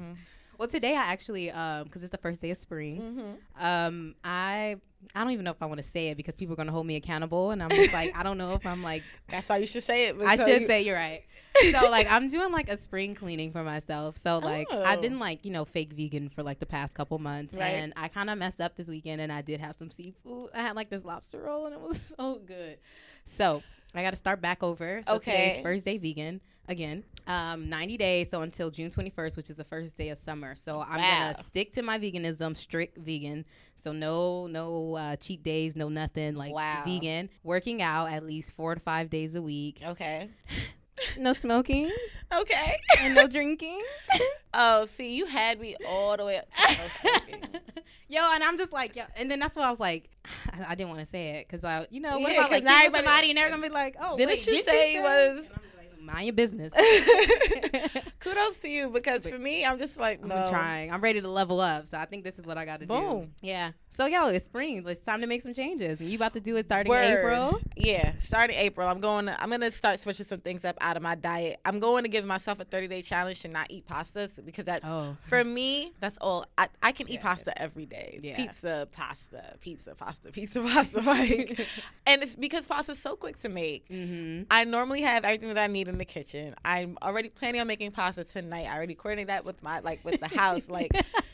Well, 0.57 0.67
today 0.67 0.91
I 0.95 1.01
actually, 1.11 1.49
um, 1.49 1.85
because 1.85 2.03
it's 2.03 2.11
the 2.11 2.19
first 2.19 2.39
day 2.39 2.51
of 2.51 2.57
spring, 2.57 3.01
Mm-hmm. 3.01 3.65
um, 3.65 4.13
I 4.23 4.75
I 5.15 5.23
don't 5.23 5.33
even 5.33 5.43
know 5.43 5.49
if 5.49 5.59
I 5.63 5.65
want 5.65 5.79
to 5.79 5.83
say 5.89 6.09
it 6.09 6.17
because 6.17 6.35
people 6.35 6.53
are 6.53 6.55
gonna 6.55 6.71
hold 6.71 6.85
me 6.85 6.97
accountable, 6.97 7.49
and 7.49 7.63
I'm 7.63 7.71
just 7.71 7.91
like, 7.93 8.15
I 8.15 8.21
don't 8.21 8.37
know 8.37 8.53
if 8.53 8.63
I'm 8.63 8.83
like, 8.83 9.01
That's 9.29 9.49
why 9.49 9.57
you 9.57 9.65
should 9.65 9.81
say 9.81 10.09
it. 10.09 10.17
I 10.21 10.35
should 10.35 10.61
you- 10.61 10.67
say 10.67 10.83
you're 10.83 10.93
right. 10.95 11.23
So 11.71 11.89
like, 11.89 12.05
I'm 12.11 12.27
doing 12.27 12.51
like 12.51 12.69
a 12.69 12.77
spring 12.77 13.15
cleaning 13.15 13.51
for 13.51 13.63
myself. 13.63 14.17
So 14.17 14.37
like, 14.37 14.71
I've 14.71 14.99
Oh. 14.99 15.01
been 15.01 15.17
like, 15.17 15.45
you 15.45 15.51
know, 15.51 15.65
fake 15.65 15.93
vegan 15.93 16.29
for 16.29 16.43
like 16.43 16.59
the 16.59 16.67
past 16.67 16.93
couple 16.93 17.17
months, 17.17 17.55
Right. 17.55 17.69
and 17.69 17.91
I 17.97 18.07
kind 18.09 18.29
of 18.29 18.37
messed 18.37 18.61
up 18.61 18.75
this 18.75 18.87
weekend, 18.87 19.19
and 19.19 19.31
I 19.31 19.41
did 19.41 19.61
have 19.61 19.75
some 19.75 19.89
seafood. 19.89 20.51
I 20.53 20.59
had 20.61 20.75
like 20.75 20.91
this 20.91 21.03
lobster 21.03 21.41
roll, 21.41 21.65
and 21.65 21.73
it 21.73 21.81
was 21.81 22.13
so 22.15 22.35
good. 22.45 22.77
So 23.25 23.63
I 23.93 24.03
got 24.03 24.11
to 24.11 24.15
start 24.15 24.41
back 24.41 24.63
over. 24.63 25.01
So 25.03 25.15
Okay. 25.15 25.31
today's 25.31 25.59
first 25.61 25.85
day 25.85 25.97
vegan 25.97 26.41
again. 26.67 27.03
Um, 27.27 27.69
90 27.69 27.97
days, 27.97 28.29
so 28.29 28.41
until 28.41 28.71
June 28.71 28.89
21st, 28.89 29.37
which 29.37 29.49
is 29.49 29.57
the 29.57 29.63
first 29.63 29.95
day 29.95 30.09
of 30.09 30.17
summer. 30.17 30.55
So 30.55 30.79
I'm 30.81 31.01
Wow. 31.01 31.33
gonna 31.33 31.43
stick 31.43 31.71
to 31.73 31.81
my 31.83 31.99
veganism, 31.99 32.57
strict 32.57 32.97
vegan. 32.97 33.45
So 33.75 33.91
no, 33.91 34.47
no 34.47 34.95
uh, 34.95 35.15
cheat 35.17 35.43
days, 35.43 35.75
no 35.75 35.87
nothing. 35.89 36.35
Like 36.35 36.53
Wow. 36.53 36.83
vegan. 36.85 37.29
Working 37.43 37.81
out 37.81 38.11
at 38.11 38.23
least 38.25 38.53
four 38.53 38.73
to 38.75 38.81
five 38.81 39.09
days 39.09 39.35
a 39.35 39.41
week. 39.41 39.81
Okay. 39.85 40.29
No 41.17 41.33
smoking 41.33 41.91
Okay. 42.33 42.79
and 42.99 43.13
no 43.15 43.27
drinking. 43.27 43.81
oh, 44.53 44.85
see, 44.85 45.15
you 45.15 45.25
had 45.25 45.59
me 45.59 45.75
all 45.87 46.15
the 46.17 46.23
way 46.25 46.37
up 46.37 46.47
to 46.55 46.73
no 46.77 46.83
smoking. 47.01 47.43
Yo, 48.07 48.21
and 48.33 48.43
I'm 48.43 48.57
just 48.57 48.73
like, 48.73 48.95
yo, 48.97 49.03
and 49.15 49.31
then 49.31 49.39
that's 49.39 49.55
why 49.55 49.63
I 49.63 49.69
was 49.69 49.79
like, 49.79 50.09
I, 50.51 50.65
I 50.71 50.75
didn't 50.75 50.89
want 50.89 50.99
to 50.99 51.05
say 51.05 51.31
it 51.39 51.47
because 51.47 51.63
I, 51.63 51.87
you 51.91 52.01
know, 52.01 52.19
what 52.19 52.31
Yeah, 52.33 52.39
about 52.39 52.51
like 52.51 52.63
now 52.63 52.71
keeping 52.81 52.87
everybody- 52.87 53.05
somebody 53.07 53.29
and 53.31 53.37
they're 53.37 53.49
gonna 53.49 53.61
be 53.61 53.69
like, 53.69 53.95
oh, 54.01 54.17
Didn't 54.17 54.29
wait, 54.31 54.45
you 54.47 54.53
did 54.55 54.65
say 54.65 54.95
it 54.97 55.01
was- 55.01 55.29
And 55.29 55.37
I'm 55.39 55.43
like, 55.51 55.70
Mind 56.11 56.25
your 56.27 56.33
business. 56.33 56.73
Kudos 58.19 58.59
to 58.59 58.69
you 58.69 58.89
because 58.89 59.25
for 59.25 59.37
me, 59.39 59.65
I'm 59.65 59.79
just 59.79 59.97
like, 59.97 60.23
no. 60.23 60.35
I'm 60.35 60.47
trying. 60.47 60.91
I'm 60.91 61.01
ready 61.01 61.21
to 61.21 61.27
level 61.27 61.59
up. 61.59 61.87
So 61.87 61.97
I 61.97 62.05
think 62.05 62.23
this 62.23 62.37
is 62.37 62.45
what 62.45 62.57
I 62.57 62.65
got 62.65 62.79
to 62.81 62.85
do. 62.85 62.93
Boom. 62.93 63.31
Yeah. 63.41 63.71
So 63.89 64.05
yo, 64.05 64.27
it's 64.29 64.45
spring. 64.45 64.83
It's 64.87 65.01
time 65.01 65.21
to 65.21 65.27
make 65.27 65.41
some 65.41 65.53
changes, 65.53 65.99
and 65.99 66.09
you 66.09 66.15
about 66.17 66.33
to 66.33 66.39
do 66.39 66.55
it 66.55 66.65
starting 66.65 66.89
Word. 66.89 67.03
April. 67.03 67.59
Yeah, 67.75 68.13
starting 68.19 68.55
April. 68.57 68.87
I'm 68.87 68.99
going. 68.99 69.25
To, 69.25 69.41
I'm 69.41 69.49
gonna 69.49 69.71
start 69.71 69.99
switching 69.99 70.25
some 70.25 70.39
things 70.39 70.63
up 70.65 70.77
out 70.81 70.95
of 70.97 71.03
my 71.03 71.15
diet. 71.15 71.59
I'm 71.65 71.79
going 71.79 72.03
to 72.03 72.09
give 72.09 72.23
myself 72.25 72.59
a 72.59 72.65
30 72.65 72.87
day 72.87 73.01
challenge 73.01 73.41
to 73.41 73.47
not 73.49 73.67
eat 73.69 73.85
pastas 73.87 74.43
because 74.45 74.65
that's 74.65 74.85
Oh. 74.85 75.15
for 75.27 75.43
me. 75.43 75.91
That's 75.99 76.17
all. 76.19 76.45
I, 76.57 76.67
I 76.81 76.91
can 76.91 77.07
eat 77.09 77.15
Yeah. 77.15 77.21
pasta 77.21 77.61
every 77.61 77.85
day. 77.85 78.19
Yeah. 78.23 78.35
Pizza, 78.37 78.87
pasta, 78.91 79.55
pizza, 79.59 79.93
pasta, 79.95 80.31
pizza, 80.31 80.61
pasta. 80.67 81.01
Like, 81.01 81.59
and 82.07 82.23
it's 82.23 82.35
because 82.35 82.65
pasta's 82.65 82.99
so 82.99 83.15
quick 83.15 83.37
to 83.39 83.49
make. 83.49 83.89
Mm-hmm. 83.89 84.43
I 84.51 84.63
normally 84.63 85.01
have 85.01 85.23
everything 85.25 85.49
that 85.49 85.57
I 85.57 85.67
need 85.67 85.87
in 85.89 85.97
the 86.01 86.05
kitchen. 86.05 86.55
I'm 86.65 86.97
already 87.01 87.29
planning 87.29 87.61
on 87.61 87.67
making 87.67 87.91
pasta 87.91 88.23
tonight. 88.23 88.65
I 88.67 88.75
already 88.75 88.95
coordinated 88.95 89.29
that 89.29 89.45
with 89.45 89.61
my 89.61 89.79
like 89.79 90.03
with 90.03 90.19
the 90.19 90.27
house. 90.27 90.67
Like 90.67 90.91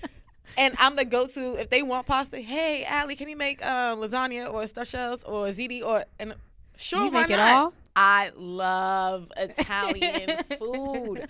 and 0.57 0.75
I'm 0.77 0.97
the 0.97 1.05
go 1.05 1.25
to 1.25 1.55
if 1.59 1.69
they 1.69 1.83
want 1.83 2.05
pasta, 2.05 2.39
hey 2.39 2.83
Allie, 2.83 3.15
can 3.15 3.29
you 3.29 3.37
make 3.37 3.65
um, 3.65 3.99
lasagna 3.99 4.51
or 4.51 4.67
stuffed 4.67 4.91
shells 4.91 5.23
or 5.23 5.47
ziti 5.47 5.81
or 5.81 6.03
and 6.19 6.35
sure 6.77 7.05
You 7.05 7.11
why 7.11 7.21
make 7.21 7.31
it 7.31 7.37
not? 7.37 7.51
all? 7.55 7.73
I 7.99 8.31
love 8.35 9.31
Italian 9.35 10.29
food. 10.59 11.27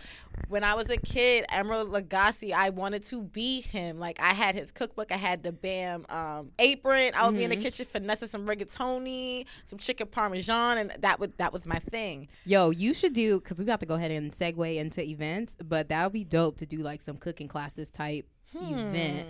When 0.49 0.63
I 0.65 0.73
was 0.75 0.89
a 0.89 0.97
kid, 0.97 1.45
Emeril 1.49 1.89
Lagasse, 1.89 2.51
I 2.53 2.71
wanted 2.71 3.03
to 3.03 3.21
be 3.23 3.61
him. 3.61 3.99
Like 3.99 4.19
I 4.21 4.33
had 4.33 4.53
his 4.53 4.71
cookbook, 4.71 5.11
I 5.13 5.15
had 5.17 5.43
the 5.43 5.53
Bam 5.53 6.05
um, 6.09 6.51
apron. 6.59 7.13
I 7.15 7.25
would 7.25 7.37
be 7.37 7.45
in 7.45 7.49
the 7.51 7.55
Mhm. 7.55 7.61
kitchen 7.61 7.85
finessing 7.85 8.27
some 8.27 8.45
rigatoni, 8.45 9.45
some 9.65 9.79
chicken 9.79 10.07
parmesan, 10.07 10.77
and 10.77 10.93
that 10.99 11.19
would 11.21 11.37
that 11.37 11.53
was 11.53 11.65
my 11.65 11.79
thing. 11.79 12.27
Yo, 12.45 12.69
you 12.71 12.93
should 12.93 13.13
do 13.13 13.39
because 13.39 13.59
we 13.59 13.65
got 13.65 13.79
to 13.79 13.85
go 13.85 13.95
ahead 13.95 14.11
and 14.11 14.31
segue 14.33 14.75
into 14.75 15.01
events, 15.01 15.55
but 15.63 15.87
that 15.89 16.03
would 16.03 16.13
be 16.13 16.25
dope 16.25 16.57
to 16.57 16.65
do 16.65 16.79
like 16.79 17.01
some 17.01 17.17
cooking 17.17 17.47
classes 17.47 17.89
type 17.89 18.25
event. 18.53 19.27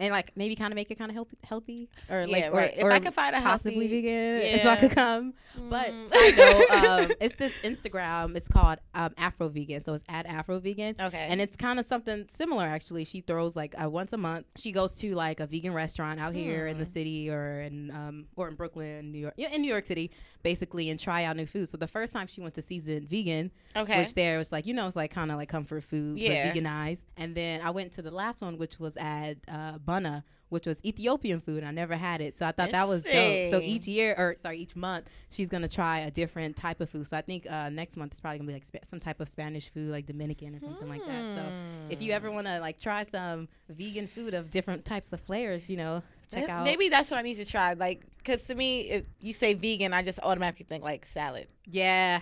And 0.00 0.12
like 0.12 0.30
maybe 0.36 0.54
kind 0.54 0.72
of 0.72 0.76
make 0.76 0.90
it 0.92 0.94
kind 0.96 1.10
of 1.10 1.14
healthy, 1.16 1.36
healthy, 1.42 1.88
or 2.08 2.26
like, 2.28 2.42
Yeah, 2.44 2.48
or, 2.50 2.56
right. 2.56 2.74
If 2.76 2.84
or 2.84 2.92
I 2.92 3.00
could 3.00 3.14
find 3.14 3.34
a 3.34 3.40
possibly 3.40 3.88
healthy- 3.88 4.02
vegan, 4.02 4.60
so 4.62 4.68
I 4.74 4.76
could 4.76 4.90
come. 4.92 5.34
But 5.68 5.90
Mm. 5.90 6.08
side 6.14 6.36
note, 6.36 6.70
um, 7.10 7.12
it's 7.20 7.34
this 7.36 7.52
Instagram. 7.64 8.36
It's 8.36 8.46
called 8.48 8.78
um, 8.94 9.12
Afro 9.18 9.48
Vegan, 9.48 9.82
so 9.82 9.94
it's 9.94 10.04
at 10.08 10.26
Afro 10.26 10.60
Vegan. 10.60 10.94
Okay. 11.00 11.26
and 11.28 11.40
it's 11.40 11.56
kind 11.56 11.80
of 11.80 11.86
something 11.86 12.26
similar 12.30 12.64
actually. 12.64 13.04
She 13.04 13.22
throws 13.22 13.56
like 13.56 13.74
uh, 13.82 13.90
once 13.90 14.12
a 14.12 14.16
month. 14.16 14.46
She 14.56 14.70
goes 14.70 14.94
to 14.96 15.14
like 15.16 15.40
a 15.40 15.46
vegan 15.48 15.74
restaurant 15.74 16.20
out 16.20 16.34
here 16.34 16.66
in 16.68 16.78
the 16.78 16.84
Hmm. 16.84 16.92
city 16.92 17.30
or 17.30 17.60
in 17.62 17.90
um 17.90 18.26
or 18.36 18.48
in 18.48 18.54
Brooklyn, 18.54 19.10
New 19.10 19.18
York, 19.18 19.34
yeah, 19.36 19.52
in 19.52 19.62
New 19.62 19.68
York 19.70 19.86
City, 19.86 20.10
basically, 20.44 20.90
and 20.90 21.00
try 21.00 21.24
out 21.24 21.36
new 21.36 21.46
food. 21.46 21.68
So 21.68 21.76
the 21.76 21.88
first 21.88 22.12
time 22.12 22.26
she 22.28 22.40
went 22.40 22.54
to 22.54 22.62
Seasoned 22.62 23.08
Vegan, 23.08 23.50
Okay. 23.74 23.98
which 24.00 24.14
there 24.14 24.38
was 24.38 24.52
like 24.52 24.64
you 24.66 24.74
know 24.74 24.86
it's 24.86 24.94
like 24.96 25.10
kind 25.10 25.32
of 25.32 25.38
like 25.38 25.48
comfort 25.48 25.82
food, 25.82 26.18
Yeah. 26.18 26.52
but 26.52 26.58
veganized. 26.62 27.02
And 27.16 27.34
then 27.34 27.62
I 27.62 27.70
went 27.70 27.92
to 27.94 28.02
the 28.02 28.12
last 28.12 28.40
one, 28.42 28.58
which 28.58 28.78
was 28.78 28.96
at 28.96 29.38
uh, 29.48 29.78
Bunna, 29.88 30.22
which 30.50 30.66
was 30.66 30.84
Ethiopian 30.84 31.40
food. 31.40 31.64
I 31.64 31.70
never 31.70 31.96
had 31.96 32.20
it, 32.20 32.38
so 32.38 32.46
I 32.46 32.52
thought 32.52 32.70
that 32.72 32.86
was 32.88 33.02
dope. 33.02 33.50
So 33.50 33.60
each 33.60 33.86
year, 33.86 34.14
or 34.18 34.36
sorry, 34.42 34.58
each 34.58 34.76
month, 34.76 35.06
she's 35.30 35.48
gonna 35.48 35.68
try 35.68 36.00
a 36.00 36.10
different 36.10 36.56
type 36.56 36.80
of 36.80 36.90
food. 36.90 37.06
So 37.06 37.16
I 37.16 37.22
think 37.22 37.50
uh, 37.50 37.70
next 37.70 37.96
month 37.96 38.12
is 38.14 38.20
probably 38.20 38.38
gonna 38.38 38.48
be 38.48 38.52
like 38.54 38.64
spa- 38.64 38.78
some 38.88 39.00
type 39.00 39.20
of 39.20 39.28
Spanish 39.28 39.70
food, 39.70 39.90
like 39.90 40.06
Dominican 40.06 40.54
or 40.54 40.60
something 40.60 40.88
like 40.88 41.04
that. 41.06 41.30
So 41.30 41.52
if 41.90 42.02
you 42.02 42.12
ever 42.12 42.30
want 42.30 42.46
to 42.46 42.60
like 42.60 42.78
try 42.80 43.02
some 43.02 43.48
vegan 43.68 44.06
food 44.06 44.34
of 44.34 44.50
different 44.50 44.84
types 44.84 45.12
of 45.12 45.20
flavors, 45.20 45.68
you 45.70 45.76
know, 45.76 46.02
check 46.30 46.48
out. 46.48 46.64
Maybe 46.64 46.88
that's 46.88 47.10
what 47.10 47.18
I 47.18 47.22
need 47.22 47.36
to 47.36 47.44
try. 47.44 47.72
Like, 47.72 48.04
because 48.18 48.44
to 48.46 48.54
me, 48.54 48.90
if 48.90 49.04
you 49.20 49.32
say 49.32 49.54
vegan, 49.54 49.94
I 49.94 50.02
just 50.02 50.18
automatically 50.22 50.66
think 50.66 50.84
like 50.84 51.06
salad. 51.06 51.46
Yeah, 51.66 52.20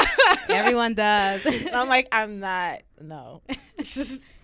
everyone 0.48 0.94
does. 0.94 1.44
I'm 1.72 1.88
like, 1.88 2.08
I'm 2.12 2.40
not. 2.40 2.82
No. 3.00 3.42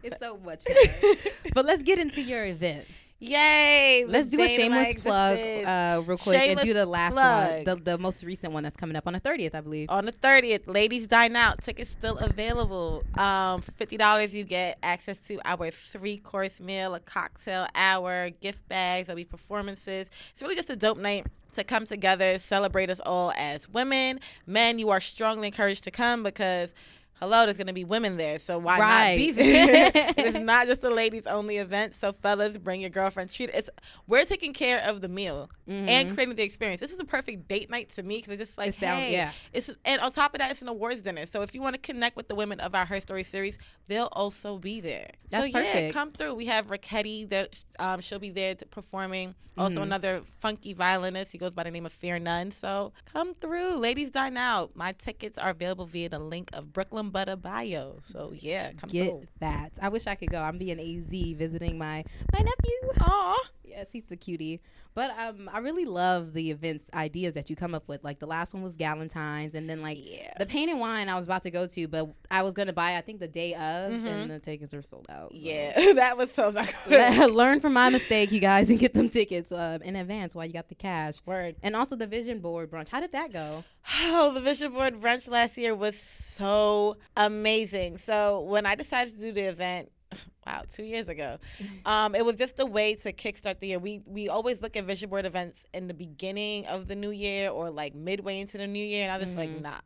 it's 0.05 0.19
so 0.21 0.39
much. 0.39 0.63
But 1.55 1.65
let's 1.67 1.83
get 1.83 1.99
into 1.99 2.21
your 2.21 2.45
events. 2.47 2.91
Yay! 3.21 4.05
Let's 4.07 4.29
do 4.29 4.37
a 4.37 4.47
bane 4.47 4.61
of 4.67 4.71
my 4.73 4.85
shameless 4.85 5.03
plug 5.03 5.39
uh, 5.39 6.03
real 6.05 6.19
quick 6.19 6.51
and 6.51 6.61
do 6.61 6.75
the 6.75 6.85
last 6.85 7.13
plug. 7.13 7.51
one, 7.53 7.65
the, 7.65 7.77
the 7.93 7.99
most 7.99 8.23
recent 8.25 8.53
one 8.53 8.65
that's 8.65 8.77
coming 8.77 8.97
up 8.97 9.07
on 9.07 9.13
the 9.15 9.21
30th, 9.21 9.55
I 9.55 9.61
believe. 9.61 9.89
on 9.89 10.05
the 10.05 10.13
30th 10.13 10.67
ladies 10.67 11.07
dine 11.07 11.35
out 11.37 11.63
tickets 11.63 11.91
still 11.91 12.19
available 12.19 13.03
um 13.17 13.63
$50 13.63 14.35
you 14.35 14.45
get 14.45 14.79
access 14.83 15.21
to 15.21 15.41
our 15.45 15.71
three 15.71 16.19
course 16.19 16.61
meal 16.61 16.95
a 16.95 17.01
cocktail 17.01 17.67
hour 17.75 18.31
gift 18.41 18.67
bags 18.69 19.07
there'll 19.07 19.17
be 19.17 19.25
performances 19.25 20.11
it's 20.33 20.43
really 20.43 20.57
just 20.57 20.69
a 20.71 20.77
dope 20.77 20.99
night 20.99 21.25
to 21.53 21.63
come 21.65 21.87
together 21.87 22.39
celebrate 22.39 22.91
us 22.91 23.01
all 23.01 23.33
as 23.39 23.69
women 23.71 24.19
men 24.47 24.79
you 24.79 24.91
are 24.91 25.01
strongly 25.01 25.47
encouraged 25.47 25.85
to 25.85 25.91
come 25.91 26.23
because 26.25 26.75
Hello, 27.21 27.45
there's 27.45 27.57
gonna 27.57 27.73
be 27.73 27.85
women 27.85 28.17
there, 28.17 28.39
so 28.39 28.59
why 28.59 28.79
not 28.79 29.17
be 29.17 29.31
there? 29.31 29.93
it's 30.17 30.37
not 30.39 30.67
just 30.67 30.83
a 30.85 30.91
ladies 30.91 31.27
only 31.27 31.59
event, 31.59 31.95
so 31.95 32.13
fellas, 32.13 32.59
bring 32.59 32.81
your 32.81 32.91
girlfriend. 32.91 33.31
Treat 33.33 33.51
it's 33.55 33.71
we're 34.07 34.25
taking 34.25 34.53
care 34.53 34.81
of 34.81 35.01
the 35.01 35.09
meal 35.09 35.49
and 35.67 36.13
creating 36.13 36.35
the 36.35 36.43
experience. 36.43 36.81
This 36.81 36.93
is 36.93 37.01
a 37.01 37.05
perfect 37.05 37.49
date 37.49 37.71
night 37.71 37.91
to 37.91 38.03
me 38.03 38.17
because 38.19 38.35
it's 38.35 38.51
just 38.51 38.59
like, 38.59 38.75
hey, 38.75 39.13
yeah. 39.13 39.31
it's 39.53 39.71
and 39.85 40.01
on 40.01 40.13
top 40.13 40.35
of 40.35 40.41
that, 40.41 40.51
it's 40.51 40.63
an 40.63 40.69
awards 40.69 41.03
dinner. 41.03 41.25
So 41.27 41.43
if 41.43 41.55
you 41.55 41.63
want 41.63 41.75
to 41.75 41.81
connect 41.81 42.17
with 42.17 42.29
the 42.29 42.35
women 42.35 42.61
of 42.61 42.75
our 42.75 42.85
Her 42.85 43.01
Story 43.01 43.23
series, 43.25 43.59
they'll 43.87 44.11
also 44.13 44.59
be 44.59 44.81
there. 44.81 45.11
That's 45.31 45.53
so 45.53 45.59
yeah, 45.59 45.91
come 45.93 46.11
through. 46.11 46.35
We 46.35 46.47
have 46.47 46.67
Raketti 46.67 47.29
that 47.31 47.65
um, 47.79 48.01
she'll 48.01 48.19
be 48.19 48.31
there 48.31 48.55
to, 48.57 48.67
performing. 48.67 49.35
Also 49.57 49.75
Mm-hmm. 49.77 49.83
another 49.85 50.23
funky 50.41 50.73
violinist. 50.73 51.31
He 51.31 51.39
goes 51.39 51.53
by 51.53 51.63
the 51.63 51.71
name 51.71 51.87
of 51.87 51.93
Fear 51.93 52.19
None. 52.19 52.51
So 52.51 52.93
come 53.13 53.35
through, 53.35 53.77
ladies. 53.77 54.11
Dine 54.11 54.37
out. 54.37 54.75
My 54.75 54.91
tickets 54.93 55.39
are 55.39 55.51
available 55.51 55.87
via 55.87 56.09
the 56.09 56.19
link 56.19 56.51
of 56.55 56.73
Brooklyn 56.73 57.04
Buttah 57.11 57.41
bio. 57.41 57.97
So 58.01 58.33
yeah, 58.35 58.73
come 58.73 58.91
Get 58.91 59.09
through. 59.09 59.27
that. 59.41 59.73
I 59.81 59.89
wish 59.89 60.07
I 60.07 60.15
could 60.15 60.31
go. 60.31 60.41
I'm 60.41 60.59
being 60.59 60.79
AZ 60.81 61.11
visiting 61.37 61.79
my 61.79 62.05
my 62.33 62.39
nephew. 62.41 62.93
Aw. 63.01 63.39
Yes, 63.77 63.89
he's 63.93 64.11
a 64.13 64.17
cutie. 64.17 64.61
But 64.95 65.11
um, 65.19 65.51
I 65.53 65.59
really 65.59 65.85
love 65.87 66.33
the 66.35 66.53
events 66.53 66.85
ideas 66.95 67.35
that 67.35 67.51
you 67.51 67.57
come 67.57 67.75
up 67.75 67.89
with. 67.89 68.05
Like 68.05 68.21
the 68.21 68.27
last 68.27 68.55
one 68.55 68.63
was 68.63 68.77
Galentine's, 68.77 69.55
and 69.55 69.69
then 69.69 69.83
like 69.83 69.99
Yeah. 70.01 70.33
the 70.39 70.47
paint 70.47 70.71
and 70.71 70.79
wine 70.79 71.09
I 71.09 71.17
was 71.17 71.25
about 71.25 71.43
to 71.43 71.51
go 71.51 71.67
to, 71.67 71.89
but 71.89 72.09
I 72.31 72.43
was 72.43 72.55
gonna 72.55 72.73
buy 72.73 72.97
I 72.97 73.01
think 73.01 73.19
the 73.19 73.27
day 73.27 73.55
of, 73.55 73.93
and 73.93 74.31
the 74.31 74.39
tickets 74.39 74.73
were 74.73 74.83
sold 74.83 75.07
out. 75.11 75.33
so. 75.33 75.37
Mm-hmm. 75.37 75.45
Yeah, 75.47 75.93
that 75.95 76.17
was 76.17 76.31
so. 76.31 76.51
Learn 77.27 77.59
from 77.61 77.73
my 77.73 77.91
mistake, 77.91 78.31
you 78.31 78.39
guys, 78.41 78.71
and 78.71 78.79
get 78.79 78.95
them 78.95 79.09
tickets 79.09 79.51
uh, 79.51 79.79
in 79.83 79.97
advance 79.97 80.35
while 80.37 80.47
you 80.47 80.53
got 80.53 80.69
the 80.69 80.75
cash. 80.77 81.15
Word. 81.27 81.57
And 81.65 81.75
also 81.75 81.97
the 81.97 82.07
vision 82.07 82.39
board 82.39 82.71
brunch. 82.71 82.89
How 82.89 83.01
did 83.01 83.11
that 83.13 83.33
go? 83.33 83.65
Oh, 84.07 84.33
the 84.33 84.41
Vision 84.41 84.73
Board 84.73 84.99
brunch 85.01 85.29
last 85.29 85.59
year 85.59 85.75
was 85.75 85.99
so 86.01 86.97
amazing. 87.19 87.99
So 87.99 88.41
when 88.41 88.65
I 88.65 88.77
decided 88.77 89.15
to 89.15 89.21
do 89.21 89.33
the 89.33 89.43
event, 89.43 89.91
wow, 90.47 90.63
two 90.73 90.85
years 90.85 91.09
ago, 91.09 91.39
um, 91.85 92.15
it 92.15 92.25
was 92.25 92.37
just 92.37 92.59
a 92.61 92.67
way 92.67 92.95
to 92.97 93.13
kickstart 93.13 93.61
the 93.61 93.69
year. 93.69 93.79
We 93.79 94.03
we 94.07 94.29
always 94.29 94.63
look 94.63 94.77
at 94.77 94.85
Vision 94.85 95.11
Board 95.11 95.27
events 95.27 95.67
in 95.75 95.87
the 95.87 95.95
beginning 95.95 96.67
of 96.67 96.89
the 96.89 96.95
new 96.95 97.11
year 97.11 97.51
or 97.51 97.71
like 97.71 97.95
midway 97.95 98.41
into 98.41 98.59
the 98.59 98.67
new 98.67 98.85
year, 98.85 99.05
and 99.05 99.13
I 99.13 99.17
was 99.17 99.27
just 99.27 99.37
like, 99.37 99.51
nah. 99.61 99.79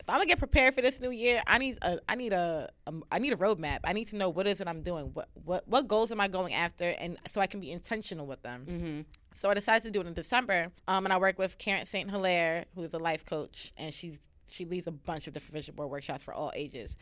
If 0.00 0.08
I'm 0.08 0.20
gonna 0.20 0.26
get 0.26 0.38
prepared 0.38 0.74
for 0.74 0.80
this 0.80 1.00
new 1.00 1.10
year, 1.10 1.42
I 1.46 1.58
need 1.58 1.78
a 1.82 1.98
I 2.08 2.14
need 2.14 2.32
a, 2.32 2.70
um, 2.86 3.02
I 3.10 3.18
need 3.18 3.32
a 3.32 3.36
roadmap. 3.36 3.80
I 3.84 3.92
need 3.92 4.06
to 4.06 4.16
know 4.16 4.30
what 4.30 4.46
is 4.46 4.60
it 4.60 4.68
I'm 4.68 4.82
doing. 4.82 5.10
What 5.12 5.28
what 5.44 5.66
what 5.68 5.88
goals 5.88 6.12
am 6.12 6.20
I 6.20 6.28
going 6.28 6.54
after, 6.54 6.90
and 6.98 7.18
so 7.28 7.40
I 7.40 7.46
can 7.46 7.60
be 7.60 7.72
intentional 7.72 8.24
with 8.26 8.40
them. 8.42 8.64
Mm-hmm. 8.66 9.00
So 9.34 9.50
I 9.50 9.54
decided 9.54 9.82
to 9.82 9.90
do 9.90 10.00
it 10.00 10.06
in 10.06 10.14
December. 10.14 10.72
Um, 10.86 11.04
and 11.04 11.12
I 11.12 11.18
work 11.18 11.38
with 11.38 11.58
Karen 11.58 11.84
St. 11.84 12.10
Hilaire, 12.10 12.64
who 12.74 12.82
is 12.82 12.94
a 12.94 12.98
life 12.98 13.24
coach, 13.24 13.72
and 13.76 13.92
she's 13.92 14.18
she 14.48 14.64
leads 14.64 14.86
a 14.86 14.92
bunch 14.92 15.26
of 15.26 15.32
different 15.32 15.54
vision 15.54 15.74
board 15.74 15.90
workshops 15.90 16.22
for 16.22 16.34
all 16.34 16.52
ages. 16.54 16.96